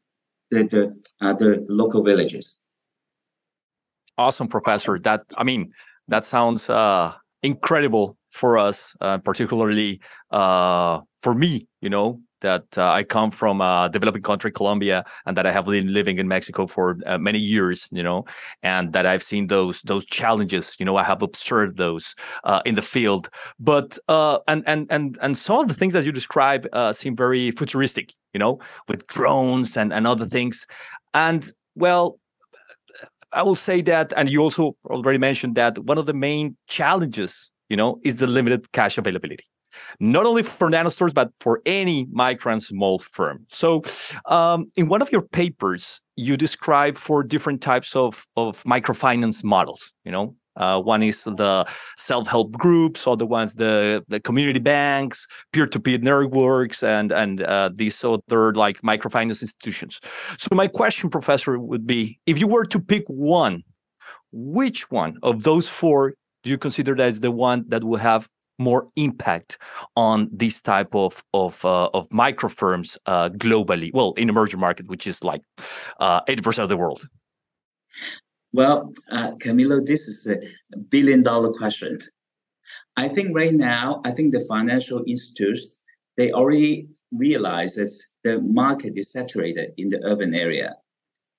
the 0.51 0.65
the, 0.65 0.97
uh, 1.21 1.35
the 1.35 1.65
local 1.69 2.03
villages. 2.03 2.63
Awesome, 4.17 4.49
Professor. 4.49 4.99
That 4.99 5.25
I 5.37 5.45
mean, 5.45 5.73
that 6.09 6.25
sounds 6.25 6.71
uh, 6.71 7.15
incredible 7.43 8.17
for 8.31 8.59
us, 8.59 8.95
uh, 9.01 9.19
particularly 9.19 10.01
uh, 10.31 11.01
for 11.23 11.35
me. 11.35 11.67
You 11.81 11.91
know, 11.91 12.21
that 12.41 12.67
uh, 12.77 12.91
I 12.93 13.03
come 13.03 13.31
from 13.31 13.61
a 13.61 13.89
developing 13.93 14.23
country, 14.23 14.53
Colombia, 14.53 15.05
and 15.25 15.37
that 15.37 15.47
I 15.47 15.53
have 15.53 15.67
been 15.67 15.93
living 15.93 16.19
in 16.19 16.29
Mexico 16.29 16.67
for 16.67 16.99
uh, 17.07 17.19
many 17.19 17.39
years, 17.39 17.89
you 17.91 18.03
know, 18.03 18.25
and 18.63 18.93
that 18.93 19.07
I've 19.07 19.23
seen 19.23 19.47
those 19.47 19.83
those 19.83 20.07
challenges, 20.07 20.77
you 20.79 20.85
know, 20.85 20.97
I 20.97 21.05
have 21.05 21.23
observed 21.23 21.77
those 21.77 22.15
uh, 22.45 22.63
in 22.65 22.75
the 22.75 22.83
field. 22.83 23.29
But 23.59 23.99
uh, 24.09 24.39
and 24.49 24.63
and 24.67 24.87
and 24.91 25.19
and 25.21 25.37
some 25.37 25.61
of 25.61 25.69
the 25.69 25.75
things 25.75 25.93
that 25.95 26.05
you 26.05 26.13
describe 26.13 26.67
uh, 26.73 26.93
seem 26.93 27.17
very 27.17 27.51
futuristic, 27.53 28.13
you 28.33 28.39
know, 28.39 28.61
with 28.89 29.07
drones 29.07 29.77
and 29.77 29.93
and 29.93 30.07
other 30.07 30.27
things, 30.27 30.67
and 31.15 31.51
well. 31.75 32.19
I 33.37 33.43
will 33.43 33.55
say 33.55 33.83
that, 33.83 34.13
and 34.17 34.31
you 34.31 34.41
also 34.41 34.77
already 34.87 35.19
mentioned 35.19 35.55
that 35.57 35.79
one 35.79 35.99
of 35.99 36.07
the 36.07 36.15
main 36.15 36.57
challenges, 36.69 37.51
you 37.69 37.77
know, 37.77 38.01
is 38.03 38.17
the 38.17 38.27
limited 38.27 38.73
cash 38.73 38.99
availability 38.99 39.45
not 40.01 40.25
only 40.27 40.43
for 40.43 40.71
nanostores, 40.71 41.13
but 41.13 41.31
for 41.39 41.61
any 41.67 42.07
micro 42.11 42.53
and 42.53 42.63
small 42.63 42.99
firm. 42.99 43.47
So, 43.49 43.83
um, 44.25 44.71
in 44.77 44.89
one 44.89 45.03
of 45.03 45.13
your 45.13 45.23
papers, 45.23 46.01
you 46.17 46.37
describe 46.37 46.97
four 46.97 47.23
different 47.23 47.61
types 47.61 47.95
of, 47.95 48.27
of 48.37 48.63
microfinance 48.65 49.45
models. 49.45 49.93
You 50.05 50.13
know, 50.13 50.35
uh, 50.57 50.81
one 50.81 51.03
is 51.03 51.25
the 51.25 51.67
self-help 51.97 52.53
groups, 52.53 53.07
other 53.07 53.27
ones 53.27 53.55
the 53.55 54.05
the 54.09 54.21
community 54.21 54.61
banks, 54.61 55.27
peer-to-peer 55.53 55.99
networks, 55.99 56.83
and 56.83 57.13
and 57.13 57.43
uh, 57.43 57.71
these 57.75 58.03
other 58.05 58.53
like 58.55 58.81
microfinance 58.83 59.43
institutions. 59.43 60.01
So 60.39 60.49
my 60.55 60.69
question, 60.69 61.11
Professor, 61.11 61.59
would 61.59 61.87
be: 61.87 62.19
if 62.27 62.39
you 62.39 62.47
were 62.47 62.65
to 62.67 62.81
pick 62.81 63.05
one, 63.09 63.63
which 64.33 64.91
one 64.91 65.19
of 65.23 65.43
those 65.43 65.69
four 65.69 66.15
do 66.43 66.51
you 66.51 66.59
consider 66.59 66.95
that 66.95 67.09
is 67.09 67.21
the 67.21 67.31
one 67.31 67.65
that 67.69 67.83
will 67.83 67.99
have 67.99 68.29
more 68.59 68.89
impact 68.97 69.59
on 69.97 70.29
this 70.33 70.63
type 70.63 70.95
of 70.95 71.23
of 71.35 71.63
uh, 71.65 71.89
of 71.93 72.11
micro 72.13 72.49
firms 72.49 72.99
uh, 73.07 73.29
globally? 73.31 73.91
Well, 73.93 74.15
in 74.17 74.29
emerging 74.29 74.61
market, 74.61 74.89
which 74.89 75.07
is 75.07 75.25
like 75.25 75.43
uh, 76.01 76.21
eighty 76.29 76.43
percent 76.43 76.65
of 76.65 76.69
the 76.69 76.77
world. 76.77 77.07
Well, 78.53 78.91
uh, 79.11 79.33
Camilo, 79.33 79.85
this 79.85 80.09
is 80.09 80.27
a 80.27 80.77
billion 80.91 81.23
dollar 81.23 81.53
question. 81.53 81.99
I 82.97 83.09
think 83.09 83.37
right 83.37 83.53
now, 83.53 84.01
I 84.05 84.11
think 84.11 84.33
the 84.33 84.41
financial 84.41 85.05
institutes, 85.07 85.81
they 86.17 86.33
already 86.33 86.89
realize 87.13 87.75
that 87.75 87.93
the 88.25 88.41
market 88.41 88.95
is 88.97 89.13
saturated 89.13 89.73
in 89.77 89.91
the 89.91 90.01
urban 90.05 90.35
area. 90.35 90.77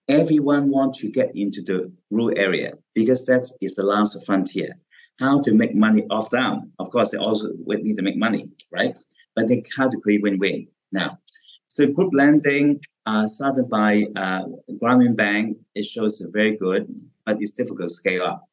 Everyone 0.07 0.69
wants 0.69 0.99
to 0.99 1.11
get 1.11 1.35
into 1.35 1.61
the 1.61 1.91
rural 2.11 2.37
area 2.37 2.73
because 2.93 3.25
that 3.25 3.49
is 3.61 3.75
the 3.75 3.83
last 3.83 4.25
frontier 4.25 4.73
how 5.19 5.41
to 5.41 5.53
make 5.53 5.75
money 5.75 6.05
off 6.09 6.29
them. 6.29 6.71
Of 6.79 6.89
course, 6.91 7.11
they 7.11 7.17
also 7.17 7.51
need 7.65 7.95
to 7.95 8.03
make 8.03 8.17
money, 8.17 8.53
right? 8.71 8.97
But 9.35 9.47
they 9.47 9.63
create 10.01 10.21
win-win. 10.21 10.67
Now, 10.91 11.19
so 11.67 11.87
group 11.87 12.11
lending 12.13 12.79
uh, 13.07 13.25
started 13.25 13.69
by 13.69 14.05
uh, 14.17 14.43
Grameen 14.81 15.15
Bank, 15.15 15.57
it 15.75 15.85
shows 15.85 16.21
very 16.33 16.57
good, 16.57 16.93
but 17.25 17.37
it's 17.39 17.53
difficult 17.53 17.87
to 17.87 17.93
scale 17.93 18.23
up 18.23 18.43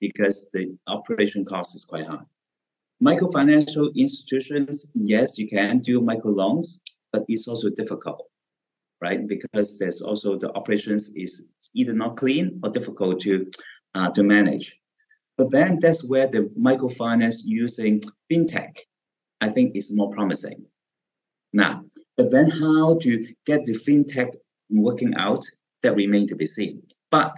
because 0.00 0.48
the 0.54 0.74
operation 0.86 1.44
cost 1.44 1.74
is 1.74 1.84
quite 1.84 2.06
high. 2.06 2.24
Microfinancial 3.04 3.94
institutions, 3.94 4.90
yes, 4.94 5.38
you 5.38 5.46
can 5.48 5.80
do 5.80 6.00
micro 6.00 6.30
loans, 6.30 6.80
but 7.12 7.24
it's 7.28 7.46
also 7.46 7.68
difficult, 7.68 8.26
right? 9.02 9.26
Because 9.28 9.78
there's 9.78 10.00
also 10.00 10.38
the 10.38 10.50
operations 10.54 11.14
is 11.14 11.46
either 11.74 11.92
not 11.92 12.16
clean 12.16 12.58
or 12.62 12.70
difficult 12.70 13.20
to 13.20 13.50
uh, 13.94 14.10
to 14.12 14.22
manage. 14.22 14.80
But 15.36 15.50
then 15.50 15.78
that's 15.78 16.04
where 16.04 16.26
the 16.26 16.50
microfinance 16.58 17.42
using 17.44 18.02
fintech, 18.32 18.78
I 19.42 19.50
think, 19.50 19.76
is 19.76 19.94
more 19.94 20.10
promising. 20.10 20.64
Now, 21.52 21.84
but 22.20 22.30
then 22.30 22.50
how 22.50 22.98
to 22.98 23.26
get 23.46 23.64
the 23.64 23.72
fintech 23.72 24.34
working 24.68 25.14
out, 25.14 25.42
that 25.82 25.96
remain 25.96 26.26
to 26.26 26.36
be 26.36 26.44
seen. 26.44 26.82
But 27.10 27.34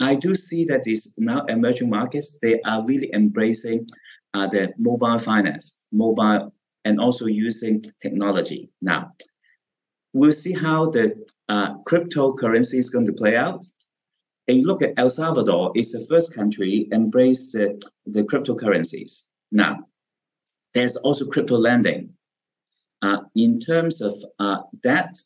I 0.00 0.16
do 0.16 0.34
see 0.34 0.64
that 0.64 0.82
these 0.82 1.14
now 1.16 1.44
emerging 1.44 1.88
markets, 1.88 2.38
they 2.42 2.60
are 2.62 2.84
really 2.84 3.08
embracing 3.14 3.86
uh, 4.34 4.48
the 4.48 4.72
mobile 4.76 5.20
finance, 5.20 5.84
mobile, 5.92 6.52
and 6.84 6.98
also 6.98 7.26
using 7.26 7.84
technology. 8.02 8.70
Now, 8.82 9.12
we'll 10.12 10.32
see 10.32 10.52
how 10.52 10.90
the 10.90 11.24
uh, 11.48 11.74
cryptocurrency 11.84 12.74
is 12.74 12.90
going 12.90 13.06
to 13.06 13.12
play 13.12 13.36
out 13.36 13.64
and 14.48 14.56
you 14.58 14.66
look 14.66 14.82
at 14.82 14.94
El 14.96 15.10
Salvador, 15.10 15.70
it's 15.76 15.92
the 15.92 16.04
first 16.06 16.34
country 16.34 16.88
embrace 16.90 17.52
the, 17.52 17.80
the 18.06 18.24
cryptocurrencies. 18.24 19.26
Now, 19.52 19.84
there's 20.74 20.96
also 20.96 21.26
crypto 21.26 21.56
lending. 21.56 22.14
Uh, 23.00 23.20
in 23.36 23.60
terms 23.60 24.00
of 24.00 24.16
uh, 24.38 24.58
that, 24.82 25.16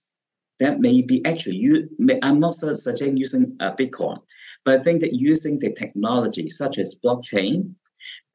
that 0.61 0.81
may 0.81 1.03
be 1.03 1.25
actually 1.25 1.57
you. 1.57 1.89
May, 1.99 2.19
I'm 2.23 2.39
not 2.39 2.55
suggesting 2.55 3.17
using 3.17 3.57
uh, 3.61 3.75
Bitcoin, 3.75 4.21
but 4.65 4.79
I 4.79 4.83
think 4.83 5.01
that 5.01 5.15
using 5.15 5.59
the 5.59 5.73
technology 5.73 6.49
such 6.51 6.79
as 6.79 6.95
blockchain, 7.03 7.75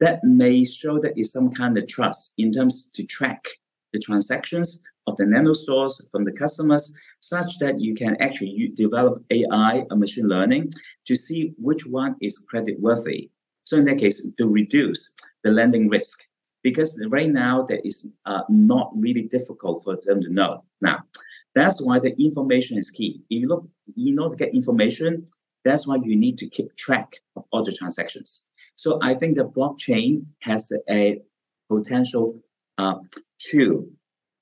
that 0.00 0.24
may 0.24 0.64
show 0.64 0.98
that 1.00 1.18
is 1.18 1.32
some 1.32 1.50
kind 1.50 1.78
of 1.78 1.86
trust 1.86 2.34
in 2.38 2.52
terms 2.52 2.90
to 2.94 3.04
track 3.04 3.46
the 3.92 3.98
transactions 3.98 4.82
of 5.06 5.16
the 5.16 5.24
nano 5.24 5.52
stores 5.54 6.06
from 6.12 6.22
the 6.24 6.32
customers 6.32 6.94
such 7.20 7.58
that 7.58 7.80
you 7.80 7.94
can 7.94 8.16
actually 8.20 8.72
develop 8.74 9.24
AI 9.30 9.84
and 9.88 10.00
machine 10.00 10.28
learning 10.28 10.70
to 11.06 11.16
see 11.16 11.54
which 11.56 11.86
one 11.86 12.14
is 12.20 12.38
credit 12.38 12.78
worthy. 12.80 13.30
So 13.64 13.76
in 13.76 13.84
that 13.86 13.98
case, 13.98 14.20
to 14.38 14.48
reduce 14.48 15.14
the 15.44 15.50
lending 15.50 15.88
risk, 15.88 16.22
because 16.70 17.02
right 17.08 17.30
now 17.30 17.62
that 17.62 17.86
is 17.86 18.12
uh, 18.26 18.42
not 18.48 18.90
really 18.94 19.22
difficult 19.22 19.82
for 19.84 19.98
them 20.04 20.20
to 20.20 20.30
know. 20.30 20.64
Now, 20.80 21.04
that's 21.54 21.80
why 21.82 21.98
the 21.98 22.14
information 22.22 22.78
is 22.78 22.90
key. 22.90 23.22
If 23.30 23.40
you 23.42 23.48
look, 23.48 23.68
you 23.94 24.14
know, 24.14 24.28
to 24.28 24.36
get 24.36 24.54
information, 24.54 25.26
that's 25.64 25.86
why 25.86 25.96
you 26.02 26.16
need 26.16 26.38
to 26.38 26.46
keep 26.48 26.74
track 26.76 27.14
of 27.36 27.44
all 27.50 27.62
the 27.64 27.72
transactions. 27.72 28.48
So 28.76 28.98
I 29.02 29.14
think 29.14 29.36
the 29.36 29.44
blockchain 29.44 30.26
has 30.40 30.72
a 30.88 31.20
potential 31.68 32.40
uh, 32.76 32.96
to 33.50 33.90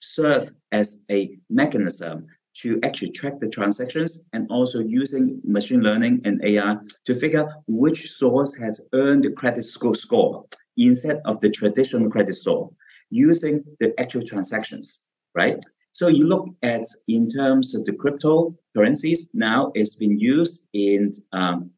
serve 0.00 0.52
as 0.72 1.04
a 1.10 1.38
mechanism 1.48 2.26
to 2.62 2.78
actually 2.82 3.10
track 3.10 3.38
the 3.40 3.48
transactions 3.48 4.24
and 4.32 4.50
also 4.50 4.80
using 4.80 5.40
machine 5.44 5.80
learning 5.80 6.22
and 6.24 6.42
AI 6.44 6.76
to 7.04 7.14
figure 7.14 7.46
which 7.66 8.10
source 8.10 8.54
has 8.54 8.80
earned 8.92 9.24
the 9.24 9.30
credit 9.30 9.62
score, 9.62 9.94
score 9.94 10.46
instead 10.76 11.20
of 11.24 11.40
the 11.40 11.50
traditional 11.50 12.10
credit 12.10 12.34
score 12.34 12.70
using 13.10 13.64
the 13.80 13.98
actual 14.00 14.22
transactions, 14.22 15.06
right? 15.34 15.58
So 15.92 16.08
you 16.08 16.26
look 16.26 16.48
at 16.62 16.84
in 17.08 17.30
terms 17.30 17.74
of 17.74 17.84
the 17.84 17.92
cryptocurrencies, 17.92 19.28
now 19.32 19.72
it's 19.74 19.94
been 19.94 20.18
used 20.18 20.68
in 20.72 21.12
um, 21.32 21.70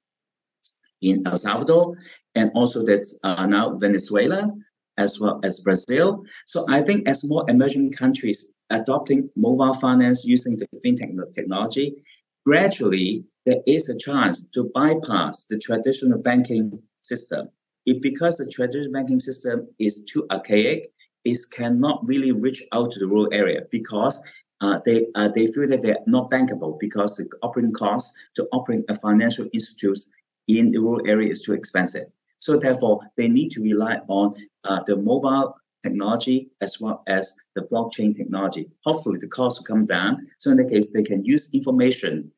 in 1.01 1.25
El 1.27 1.37
Salvador 1.37 1.97
and 2.35 2.51
also 2.55 2.85
that's 2.85 3.19
uh, 3.23 3.47
now 3.47 3.77
Venezuela 3.77 4.53
as 4.97 5.21
well 5.21 5.39
as 5.45 5.61
Brazil. 5.61 6.25
So 6.47 6.67
I 6.69 6.83
think 6.83 7.09
as 7.09 7.25
more 7.25 7.49
emerging 7.49 7.93
countries 7.93 8.55
adopting 8.71 9.31
mobile 9.37 9.75
finance 9.75 10.25
using 10.25 10.57
the 10.57 10.67
fintech 10.85 11.15
technology, 11.35 12.03
gradually 12.45 13.25
there 13.47 13.63
is 13.67 13.89
a 13.89 13.97
chance 13.97 14.49
to 14.49 14.71
bypass 14.75 15.45
the 15.45 15.59
traditional 15.59 16.19
banking 16.19 16.83
system. 17.03 17.49
It 17.89 18.03
because 18.03 18.37
the 18.37 18.47
traditional 18.47 18.93
banking 18.93 19.19
system 19.19 19.67
is 19.79 20.05
too 20.05 20.27
archaic, 20.31 20.93
it 21.25 21.39
cannot 21.51 22.07
really 22.07 22.33
reach 22.33 22.63
out 22.73 22.93
to 22.93 22.99
the 22.99 23.07
rural 23.07 23.33
area 23.33 23.63
because 23.71 24.23
uh, 24.61 24.79
they 24.85 25.07
uh, 25.15 25.29
they 25.35 25.47
feel 25.53 25.69
that 25.69 25.81
they're 25.81 26.05
not 26.07 26.31
bankable 26.31 26.79
because 26.79 27.17
the 27.17 27.27
operating 27.41 27.73
costs 27.73 28.15
to 28.35 28.47
operate 28.53 28.85
a 28.91 28.95
financial 28.95 29.47
institute 29.55 30.01
in 30.49 30.71
the 30.73 30.79
rural 30.79 31.09
area 31.09 31.31
is 31.31 31.41
too 31.41 31.55
expensive. 31.55 32.07
So 32.41 32.59
therefore, 32.59 33.01
they 33.17 33.29
need 33.29 33.51
to 33.53 33.63
rely 33.63 34.01
on 34.09 34.35
uh, 34.65 34.81
the 34.87 34.97
mobile 34.97 35.55
technology 35.83 36.51
as 36.61 36.79
well 36.81 37.03
as 37.07 37.35
the 37.55 37.63
blockchain 37.63 38.15
technology. 38.15 38.69
Hopefully, 38.85 39.19
the 39.19 39.29
cost 39.29 39.61
will 39.61 39.65
come 39.73 39.87
down. 39.87 40.27
So 40.41 40.51
in 40.51 40.59
that 40.59 40.69
case, 40.69 40.91
they 40.91 41.05
can 41.05 41.25
use 41.25 41.55
information 41.55 42.31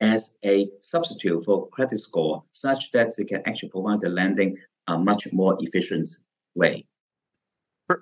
as 0.00 0.38
a 0.44 0.68
substitute 0.80 1.44
for 1.44 1.68
credit 1.70 1.98
score, 1.98 2.44
such 2.52 2.92
that 2.92 3.16
they 3.16 3.24
can 3.24 3.42
actually 3.46 3.70
provide 3.70 4.00
the 4.00 4.08
lending 4.08 4.58
a 4.92 4.98
much 4.98 5.32
more 5.32 5.56
efficient 5.60 6.08
way. 6.54 6.84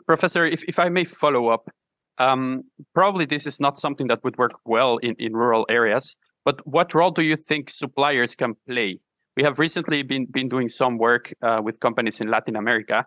Professor, 0.06 0.46
if, 0.46 0.62
if 0.64 0.78
I 0.78 0.88
may 0.88 1.04
follow 1.04 1.48
up, 1.48 1.70
um, 2.18 2.62
probably 2.94 3.24
this 3.24 3.46
is 3.46 3.60
not 3.60 3.78
something 3.78 4.08
that 4.08 4.22
would 4.24 4.36
work 4.36 4.52
well 4.64 4.98
in, 4.98 5.14
in 5.18 5.32
rural 5.32 5.66
areas, 5.68 6.14
but 6.44 6.64
what 6.66 6.94
role 6.94 7.10
do 7.10 7.22
you 7.22 7.36
think 7.36 7.70
suppliers 7.70 8.34
can 8.34 8.54
play? 8.68 9.00
We 9.36 9.42
have 9.42 9.58
recently 9.58 10.02
been, 10.02 10.26
been 10.26 10.48
doing 10.48 10.68
some 10.68 10.98
work 10.98 11.32
uh, 11.42 11.60
with 11.62 11.80
companies 11.80 12.20
in 12.20 12.28
Latin 12.28 12.56
America 12.56 13.06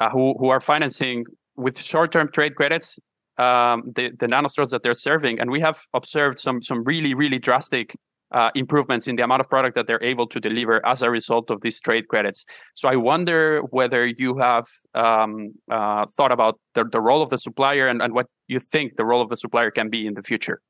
uh, 0.00 0.10
who, 0.10 0.34
who 0.38 0.48
are 0.48 0.60
financing 0.60 1.24
with 1.56 1.78
short-term 1.78 2.30
trade 2.32 2.54
credits 2.56 2.98
um, 3.38 3.82
the, 3.96 4.10
the 4.18 4.26
nanostores 4.26 4.70
that 4.70 4.82
they're 4.82 4.94
serving. 4.94 5.40
And 5.40 5.50
we 5.50 5.60
have 5.60 5.80
observed 5.92 6.38
some, 6.38 6.62
some 6.62 6.84
really, 6.84 7.14
really 7.14 7.38
drastic 7.38 7.96
uh, 8.32 8.50
improvements 8.54 9.06
in 9.06 9.16
the 9.16 9.22
amount 9.22 9.40
of 9.40 9.48
product 9.48 9.74
that 9.76 9.86
they're 9.86 10.02
able 10.02 10.26
to 10.26 10.40
deliver 10.40 10.84
as 10.86 11.02
a 11.02 11.10
result 11.10 11.50
of 11.50 11.60
these 11.60 11.80
trade 11.80 12.08
credits. 12.08 12.44
So 12.74 12.88
I 12.88 12.96
wonder 12.96 13.60
whether 13.70 14.06
you 14.06 14.38
have 14.38 14.66
um, 14.94 15.54
uh, 15.70 16.06
thought 16.16 16.32
about 16.32 16.58
the, 16.74 16.84
the 16.84 17.00
role 17.00 17.22
of 17.22 17.30
the 17.30 17.38
supplier 17.38 17.86
and, 17.86 18.02
and 18.02 18.12
what 18.12 18.26
you 18.48 18.58
think 18.58 18.96
the 18.96 19.04
role 19.04 19.22
of 19.22 19.28
the 19.28 19.36
supplier 19.36 19.70
can 19.70 19.88
be 19.88 20.06
in 20.06 20.14
the 20.14 20.22
future. 20.22 20.60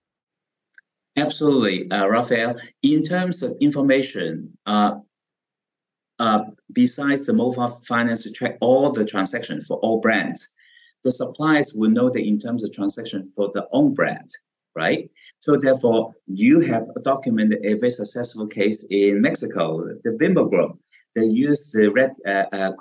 Absolutely, 1.17 1.89
uh, 1.91 2.09
Raphael. 2.09 2.57
In 2.83 3.05
terms 3.05 3.43
of 3.43 3.57
information, 3.61 4.57
uh, 4.67 4.97
uh, 6.19 6.41
besides 6.73 7.27
the 7.27 7.33
mobile 7.33 7.69
finance 7.69 8.25
to 8.25 8.33
track 8.33 8.59
all 8.61 8.91
the 8.91 9.05
transactions 9.05 9.67
for 9.67 9.79
all 9.79 10.01
brands, 10.01 10.49
the 11.05 11.13
suppliers 11.13 11.73
will 11.75 11.91
know 11.91 12.11
that 12.11 12.25
in 12.25 12.41
terms 12.41 12.65
of 12.65 12.73
transaction 12.73 13.31
for 13.37 13.51
the 13.55 13.67
own 13.73 13.95
brand 13.95 14.31
right? 14.75 15.11
So 15.41 15.57
therefore, 15.57 16.15
you 16.27 16.61
have 16.61 16.89
documented 17.03 17.65
a 17.65 17.75
very 17.75 17.91
successful 17.91 18.47
case 18.47 18.87
in 18.91 19.21
Mexico, 19.21 19.85
the 20.05 20.13
Bimbo 20.13 20.47
Group. 20.47 20.79
They 21.15 21.27
use 21.27 21.71
the 21.71 21.93
Red 21.93 22.11
uh, 22.27 22.47
uh, 22.53 22.73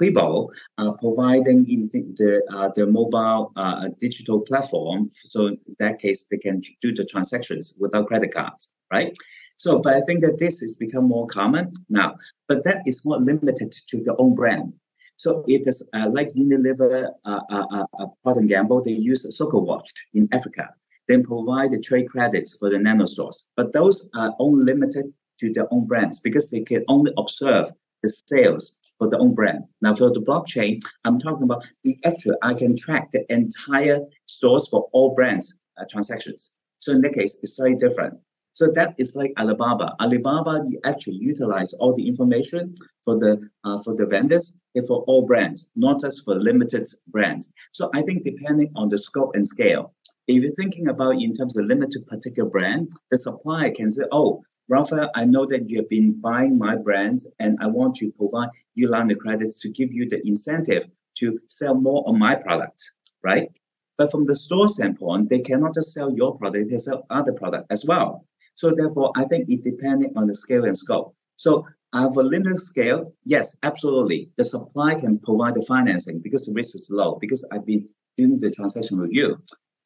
uh, 0.77 0.91
providing 0.93 1.69
in 1.69 1.87
the 1.91 2.41
uh, 2.51 2.71
the 2.75 2.87
mobile 2.87 3.51
uh, 3.55 3.89
digital 3.99 4.41
platform. 4.41 5.09
So 5.23 5.47
in 5.47 5.59
that 5.77 5.99
case, 5.99 6.25
they 6.31 6.37
can 6.37 6.61
do 6.81 6.93
the 6.93 7.05
transactions 7.05 7.75
without 7.79 8.07
credit 8.07 8.33
cards, 8.33 8.73
right? 8.91 9.13
So, 9.57 9.79
but 9.79 9.93
I 9.93 10.01
think 10.01 10.21
that 10.21 10.39
this 10.39 10.61
has 10.61 10.75
become 10.75 11.05
more 11.07 11.27
common 11.27 11.73
now. 11.89 12.15
But 12.47 12.63
that 12.63 12.81
is 12.87 13.05
not 13.05 13.21
limited 13.21 13.71
to 13.71 14.03
the 14.03 14.15
own 14.17 14.33
brand. 14.33 14.73
So 15.17 15.45
it 15.47 15.67
is 15.67 15.87
uh, 15.93 16.09
like 16.11 16.33
Unilever, 16.33 17.11
uh, 17.23 17.39
uh, 17.49 17.85
uh, 17.99 18.07
Procter 18.23 18.41
Gamble, 18.41 18.81
they 18.81 18.91
use 18.91 19.25
Sokowatch 19.39 19.93
in 20.15 20.27
Africa 20.33 20.69
then 21.07 21.23
provide 21.23 21.71
the 21.71 21.79
trade 21.79 22.09
credits 22.09 22.53
for 22.53 22.69
the 22.69 22.79
nano 22.79 23.05
stores. 23.05 23.47
But 23.55 23.73
those 23.73 24.09
are 24.15 24.33
only 24.39 24.65
limited 24.65 25.13
to 25.39 25.53
their 25.53 25.71
own 25.73 25.87
brands 25.87 26.19
because 26.19 26.49
they 26.49 26.61
can 26.61 26.83
only 26.87 27.11
observe 27.17 27.71
the 28.01 28.09
sales 28.27 28.79
for 28.97 29.09
the 29.09 29.17
own 29.17 29.33
brand. 29.33 29.63
Now 29.81 29.95
for 29.95 30.11
the 30.11 30.21
blockchain, 30.21 30.81
I'm 31.05 31.19
talking 31.19 31.43
about 31.43 31.65
the 31.83 31.97
actual, 32.05 32.37
I 32.41 32.53
can 32.53 32.75
track 32.75 33.11
the 33.11 33.25
entire 33.33 33.99
stores 34.27 34.67
for 34.67 34.87
all 34.93 35.15
brands 35.15 35.59
uh, 35.77 35.85
transactions. 35.89 36.55
So 36.79 36.91
in 36.91 37.01
that 37.01 37.13
case, 37.13 37.39
it's 37.41 37.55
slightly 37.55 37.77
different. 37.77 38.19
So 38.53 38.71
that 38.75 38.93
is 38.99 39.15
like 39.15 39.33
Alibaba. 39.39 39.95
Alibaba 39.99 40.63
you 40.69 40.79
actually 40.83 41.15
utilize 41.15 41.73
all 41.73 41.95
the 41.95 42.07
information 42.07 42.75
for 43.03 43.17
the 43.17 43.49
uh, 43.63 43.81
for 43.81 43.95
the 43.95 44.05
vendors 44.05 44.59
and 44.75 44.85
for 44.85 45.03
all 45.07 45.25
brands, 45.25 45.71
not 45.75 46.01
just 46.01 46.23
for 46.23 46.35
limited 46.35 46.85
brands. 47.07 47.51
So 47.71 47.89
I 47.95 48.03
think 48.03 48.23
depending 48.23 48.71
on 48.75 48.89
the 48.89 48.97
scope 48.97 49.31
and 49.33 49.47
scale, 49.47 49.95
if 50.27 50.41
you're 50.41 50.53
thinking 50.53 50.87
about 50.87 51.21
in 51.21 51.35
terms 51.35 51.57
of 51.57 51.65
limited 51.65 52.07
particular 52.07 52.49
brand, 52.49 52.91
the 53.11 53.17
supplier 53.17 53.71
can 53.71 53.91
say, 53.91 54.03
oh, 54.11 54.41
Raphael, 54.69 55.09
I 55.15 55.25
know 55.25 55.45
that 55.47 55.69
you 55.69 55.77
have 55.77 55.89
been 55.89 56.19
buying 56.21 56.57
my 56.57 56.75
brands 56.75 57.27
and 57.39 57.57
I 57.59 57.67
want 57.67 57.95
to 57.97 58.11
provide 58.11 58.49
you 58.75 58.87
line 58.87 59.11
of 59.11 59.17
credits 59.17 59.59
to 59.61 59.69
give 59.69 59.91
you 59.91 60.07
the 60.07 60.25
incentive 60.25 60.87
to 61.15 61.39
sell 61.49 61.75
more 61.75 62.03
of 62.07 62.15
my 62.15 62.35
product, 62.35 62.81
right? 63.23 63.49
But 63.97 64.11
from 64.11 64.25
the 64.25 64.35
store 64.35 64.69
standpoint, 64.69 65.29
they 65.29 65.39
cannot 65.39 65.73
just 65.73 65.93
sell 65.93 66.15
your 66.15 66.37
product, 66.37 66.69
they 66.69 66.77
sell 66.77 67.05
other 67.09 67.33
product 67.33 67.71
as 67.71 67.83
well. 67.85 68.25
So 68.55 68.71
therefore, 68.71 69.11
I 69.15 69.25
think 69.25 69.49
it 69.49 69.63
depending 69.63 70.13
on 70.15 70.27
the 70.27 70.35
scale 70.35 70.65
and 70.65 70.77
scope. 70.77 71.15
So 71.35 71.67
I 71.91 72.01
have 72.01 72.15
a 72.17 72.23
limited 72.23 72.57
scale. 72.57 73.13
Yes, 73.25 73.57
absolutely. 73.63 74.29
The 74.37 74.43
supply 74.43 74.95
can 74.95 75.19
provide 75.19 75.55
the 75.55 75.61
financing 75.63 76.19
because 76.19 76.45
the 76.45 76.53
risk 76.53 76.75
is 76.75 76.89
low 76.89 77.17
because 77.19 77.45
I've 77.51 77.65
been 77.65 77.87
doing 78.17 78.39
the 78.39 78.49
transaction 78.49 78.99
with 78.99 79.11
you. 79.11 79.37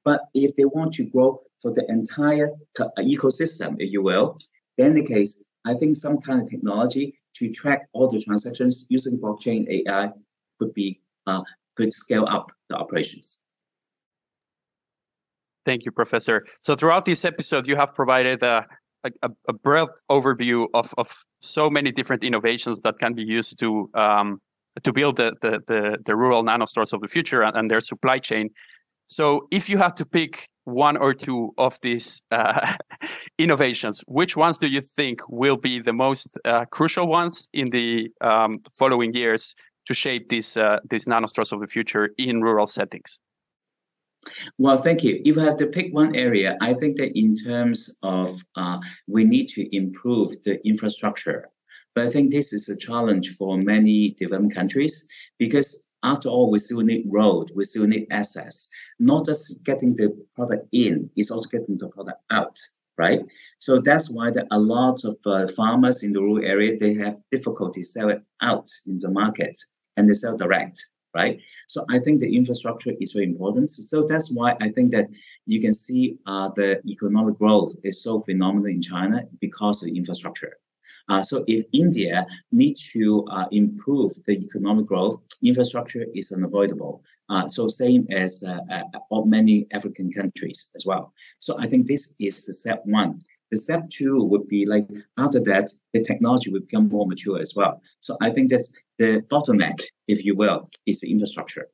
But 0.07 0.21
if 0.33 0.55
they 0.55 0.63
want 0.63 0.93
to 0.93 1.03
grow 1.03 1.41
for 1.61 1.73
the 1.73 1.83
entire 1.89 2.51
uh, 2.79 2.87
ecosystem, 2.99 3.75
if 3.77 3.91
you 3.91 4.01
will, 4.01 4.37
then 4.77 4.95
the 4.95 5.03
case, 5.03 5.43
I 5.65 5.73
think 5.73 5.97
some 5.97 6.21
kind 6.21 6.41
of 6.41 6.49
technology 6.49 7.19
to 7.35 7.51
track 7.51 7.89
all 7.91 8.07
the 8.09 8.21
transactions 8.21 8.85
using 8.87 9.19
blockchain 9.19 9.67
AI 9.67 10.13
could 10.59 10.73
be 10.73 11.01
uh, 11.25 11.41
could 11.75 11.91
scale 11.91 12.25
up 12.25 12.45
the 12.69 12.77
operations. 12.77 13.39
Thank 15.65 15.83
you, 15.83 15.91
Professor. 15.91 16.45
So 16.61 16.77
throughout 16.77 17.03
this 17.03 17.25
episode, 17.25 17.67
you 17.67 17.75
have 17.75 17.93
provided 17.93 18.41
a, 18.43 18.65
a, 19.03 19.29
a 19.49 19.53
broad 19.53 19.89
overview 20.09 20.67
of, 20.73 20.93
of 20.97 21.13
so 21.39 21.69
many 21.69 21.91
different 21.91 22.23
innovations 22.23 22.79
that 22.79 22.97
can 22.97 23.13
be 23.13 23.23
used 23.23 23.59
to 23.59 23.89
um, 23.93 24.39
to 24.83 24.93
build 24.93 25.17
the, 25.17 25.33
the, 25.41 25.59
the, 25.67 25.97
the, 26.05 26.15
rural 26.15 26.43
nano 26.43 26.65
stores 26.65 26.93
of 26.93 27.01
the 27.01 27.07
future 27.07 27.41
and, 27.41 27.57
and 27.57 27.71
their 27.71 27.81
supply 27.81 28.19
chain. 28.19 28.49
So 29.07 29.47
if 29.51 29.69
you 29.69 29.77
have 29.77 29.95
to 29.95 30.05
pick 30.05 30.49
one 30.65 30.97
or 30.97 31.13
two 31.13 31.53
of 31.57 31.79
these 31.81 32.21
uh, 32.31 32.75
innovations, 33.39 34.03
which 34.07 34.35
ones 34.35 34.59
do 34.59 34.67
you 34.67 34.81
think 34.81 35.21
will 35.29 35.55
be 35.55 35.79
the 35.79 35.93
most 35.93 36.37
uh, 36.43 36.65
crucial 36.65 37.07
ones 37.07 37.47
in 37.53 37.69
the 37.69 38.09
um, 38.21 38.59
following 38.77 39.13
years 39.13 39.55
to 39.85 39.93
shape 39.93 40.27
these 40.29 40.57
uh, 40.57 40.79
these 40.89 41.07
of 41.07 41.59
the 41.61 41.67
future 41.69 42.09
in 42.17 42.41
rural 42.41 42.67
settings? 42.67 43.19
Well, 44.57 44.77
thank 44.77 45.03
you. 45.03 45.21
If 45.23 45.37
I 45.37 45.43
have 45.43 45.57
to 45.57 45.67
pick 45.67 45.93
one 45.93 46.13
area, 46.13 46.57
I 46.59 46.73
think 46.73 46.97
that 46.97 47.17
in 47.17 47.37
terms 47.37 47.97
of 48.03 48.41
uh, 48.55 48.79
we 49.07 49.23
need 49.23 49.47
to 49.49 49.75
improve 49.75 50.35
the 50.43 50.59
infrastructure. 50.67 51.49
But 51.95 52.07
I 52.07 52.09
think 52.09 52.31
this 52.31 52.51
is 52.51 52.67
a 52.67 52.77
challenge 52.77 53.29
for 53.37 53.57
many 53.57 54.15
developing 54.19 54.51
countries 54.51 55.07
because 55.39 55.86
after 56.07 56.29
all, 56.29 56.49
we 56.49 56.59
still 56.59 56.79
need 56.79 57.05
road, 57.07 57.51
we 57.53 57.63
still 57.65 57.85
need 57.85 58.07
access. 58.11 58.67
Not 58.99 59.25
just 59.25 59.63
getting 59.65 59.95
the 59.95 60.07
product 60.35 60.67
in, 60.71 61.09
it's 61.17 61.31
also 61.31 61.49
getting 61.49 61.77
the 61.77 61.89
product 61.89 62.21
out, 62.31 62.57
right? 62.97 63.21
So 63.59 63.81
that's 63.81 64.09
why 64.09 64.31
there 64.31 64.47
are 64.49 64.59
a 64.59 64.67
lot 64.77 65.03
of 65.03 65.17
uh, 65.25 65.47
farmers 65.49 66.03
in 66.03 66.13
the 66.13 66.21
rural 66.21 66.45
area, 66.45 66.77
they 66.77 66.93
have 67.03 67.19
difficulty 67.31 67.83
selling 67.83 68.23
out 68.41 68.69
in 68.85 68.99
the 68.99 69.09
market 69.09 69.57
and 69.97 70.09
they 70.09 70.13
sell 70.13 70.37
direct, 70.37 70.77
right? 71.13 71.39
So 71.67 71.85
I 71.89 71.99
think 71.99 72.21
the 72.21 72.35
infrastructure 72.35 72.93
is 73.01 73.11
very 73.11 73.25
important. 73.25 73.69
So 73.69 74.07
that's 74.07 74.31
why 74.31 74.55
I 74.61 74.69
think 74.69 74.91
that 74.91 75.07
you 75.45 75.59
can 75.59 75.73
see 75.73 76.17
uh, 76.25 76.49
the 76.55 76.81
economic 76.87 77.37
growth 77.37 77.75
is 77.83 78.01
so 78.01 78.21
phenomenal 78.21 78.67
in 78.67 78.81
China 78.81 79.23
because 79.41 79.83
of 79.83 79.89
infrastructure. 79.89 80.53
Uh, 81.09 81.23
so 81.23 81.43
if 81.47 81.65
India 81.73 82.25
needs 82.51 82.89
to 82.91 83.25
uh, 83.31 83.45
improve 83.51 84.11
the 84.25 84.33
economic 84.33 84.85
growth, 84.85 85.21
infrastructure 85.43 86.05
is 86.13 86.31
unavoidable. 86.31 87.01
Uh, 87.29 87.47
so 87.47 87.67
same 87.67 88.07
as 88.11 88.43
uh, 88.43 88.59
uh, 88.71 89.21
many 89.25 89.67
African 89.73 90.11
countries 90.11 90.71
as 90.75 90.85
well. 90.85 91.13
So 91.39 91.57
I 91.59 91.67
think 91.67 91.87
this 91.87 92.15
is 92.19 92.45
the 92.45 92.53
step 92.53 92.81
one. 92.85 93.19
The 93.51 93.57
step 93.57 93.89
two 93.89 94.23
would 94.25 94.47
be 94.47 94.65
like 94.65 94.87
after 95.17 95.39
that, 95.41 95.71
the 95.93 96.03
technology 96.03 96.51
will 96.51 96.61
become 96.61 96.89
more 96.89 97.07
mature 97.07 97.39
as 97.39 97.53
well. 97.55 97.81
So 98.01 98.17
I 98.21 98.29
think 98.29 98.49
that's 98.49 98.71
the 98.97 99.23
bottleneck, 99.29 99.79
if 100.07 100.25
you 100.25 100.35
will, 100.35 100.69
is 100.85 101.01
the 101.01 101.11
infrastructure. 101.11 101.67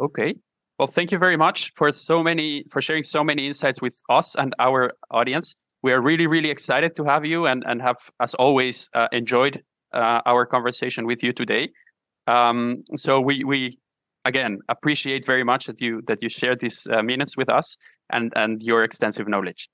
Okay. 0.00 0.34
Well, 0.78 0.88
thank 0.88 1.10
you 1.10 1.18
very 1.18 1.36
much 1.36 1.72
for 1.74 1.90
so 1.90 2.22
many 2.22 2.64
for 2.70 2.82
sharing 2.82 3.02
so 3.02 3.24
many 3.24 3.46
insights 3.46 3.80
with 3.80 4.02
us 4.10 4.34
and 4.34 4.54
our 4.58 4.92
audience 5.10 5.54
we 5.86 5.92
are 5.92 6.00
really, 6.00 6.26
really 6.26 6.50
excited 6.50 6.96
to 6.96 7.04
have 7.04 7.24
you 7.24 7.46
and, 7.46 7.62
and 7.64 7.80
have, 7.80 7.98
as 8.20 8.34
always, 8.34 8.90
uh, 8.92 9.06
enjoyed 9.12 9.62
uh, 9.94 10.20
our 10.26 10.44
conversation 10.44 11.06
with 11.06 11.22
you 11.22 11.32
today. 11.32 11.70
Um, 12.26 12.80
so 12.96 13.20
we, 13.20 13.44
we, 13.44 13.78
again, 14.24 14.58
appreciate 14.68 15.24
very 15.24 15.44
much 15.44 15.66
that 15.66 15.80
you 15.80 16.02
that 16.08 16.18
you 16.22 16.28
shared 16.28 16.58
these 16.58 16.88
uh, 16.90 17.04
minutes 17.04 17.36
with 17.36 17.48
us 17.48 17.76
and, 18.10 18.32
and 18.34 18.60
your 18.64 18.82
extensive 18.82 19.28
knowledge. 19.28 19.68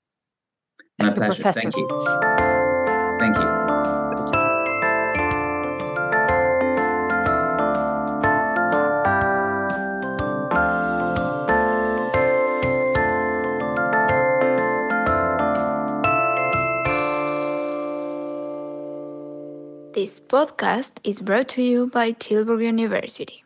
My 0.99 1.09
pleasure. 1.09 1.51
Thank 1.51 1.75
you. 1.75 1.87
Thank 3.19 3.37
you. 3.37 3.62
This 19.93 20.19
podcast 20.19 20.93
is 21.03 21.21
brought 21.21 21.49
to 21.49 21.61
you 21.61 21.85
by 21.85 22.13
Tilburg 22.13 22.63
University. 22.63 23.42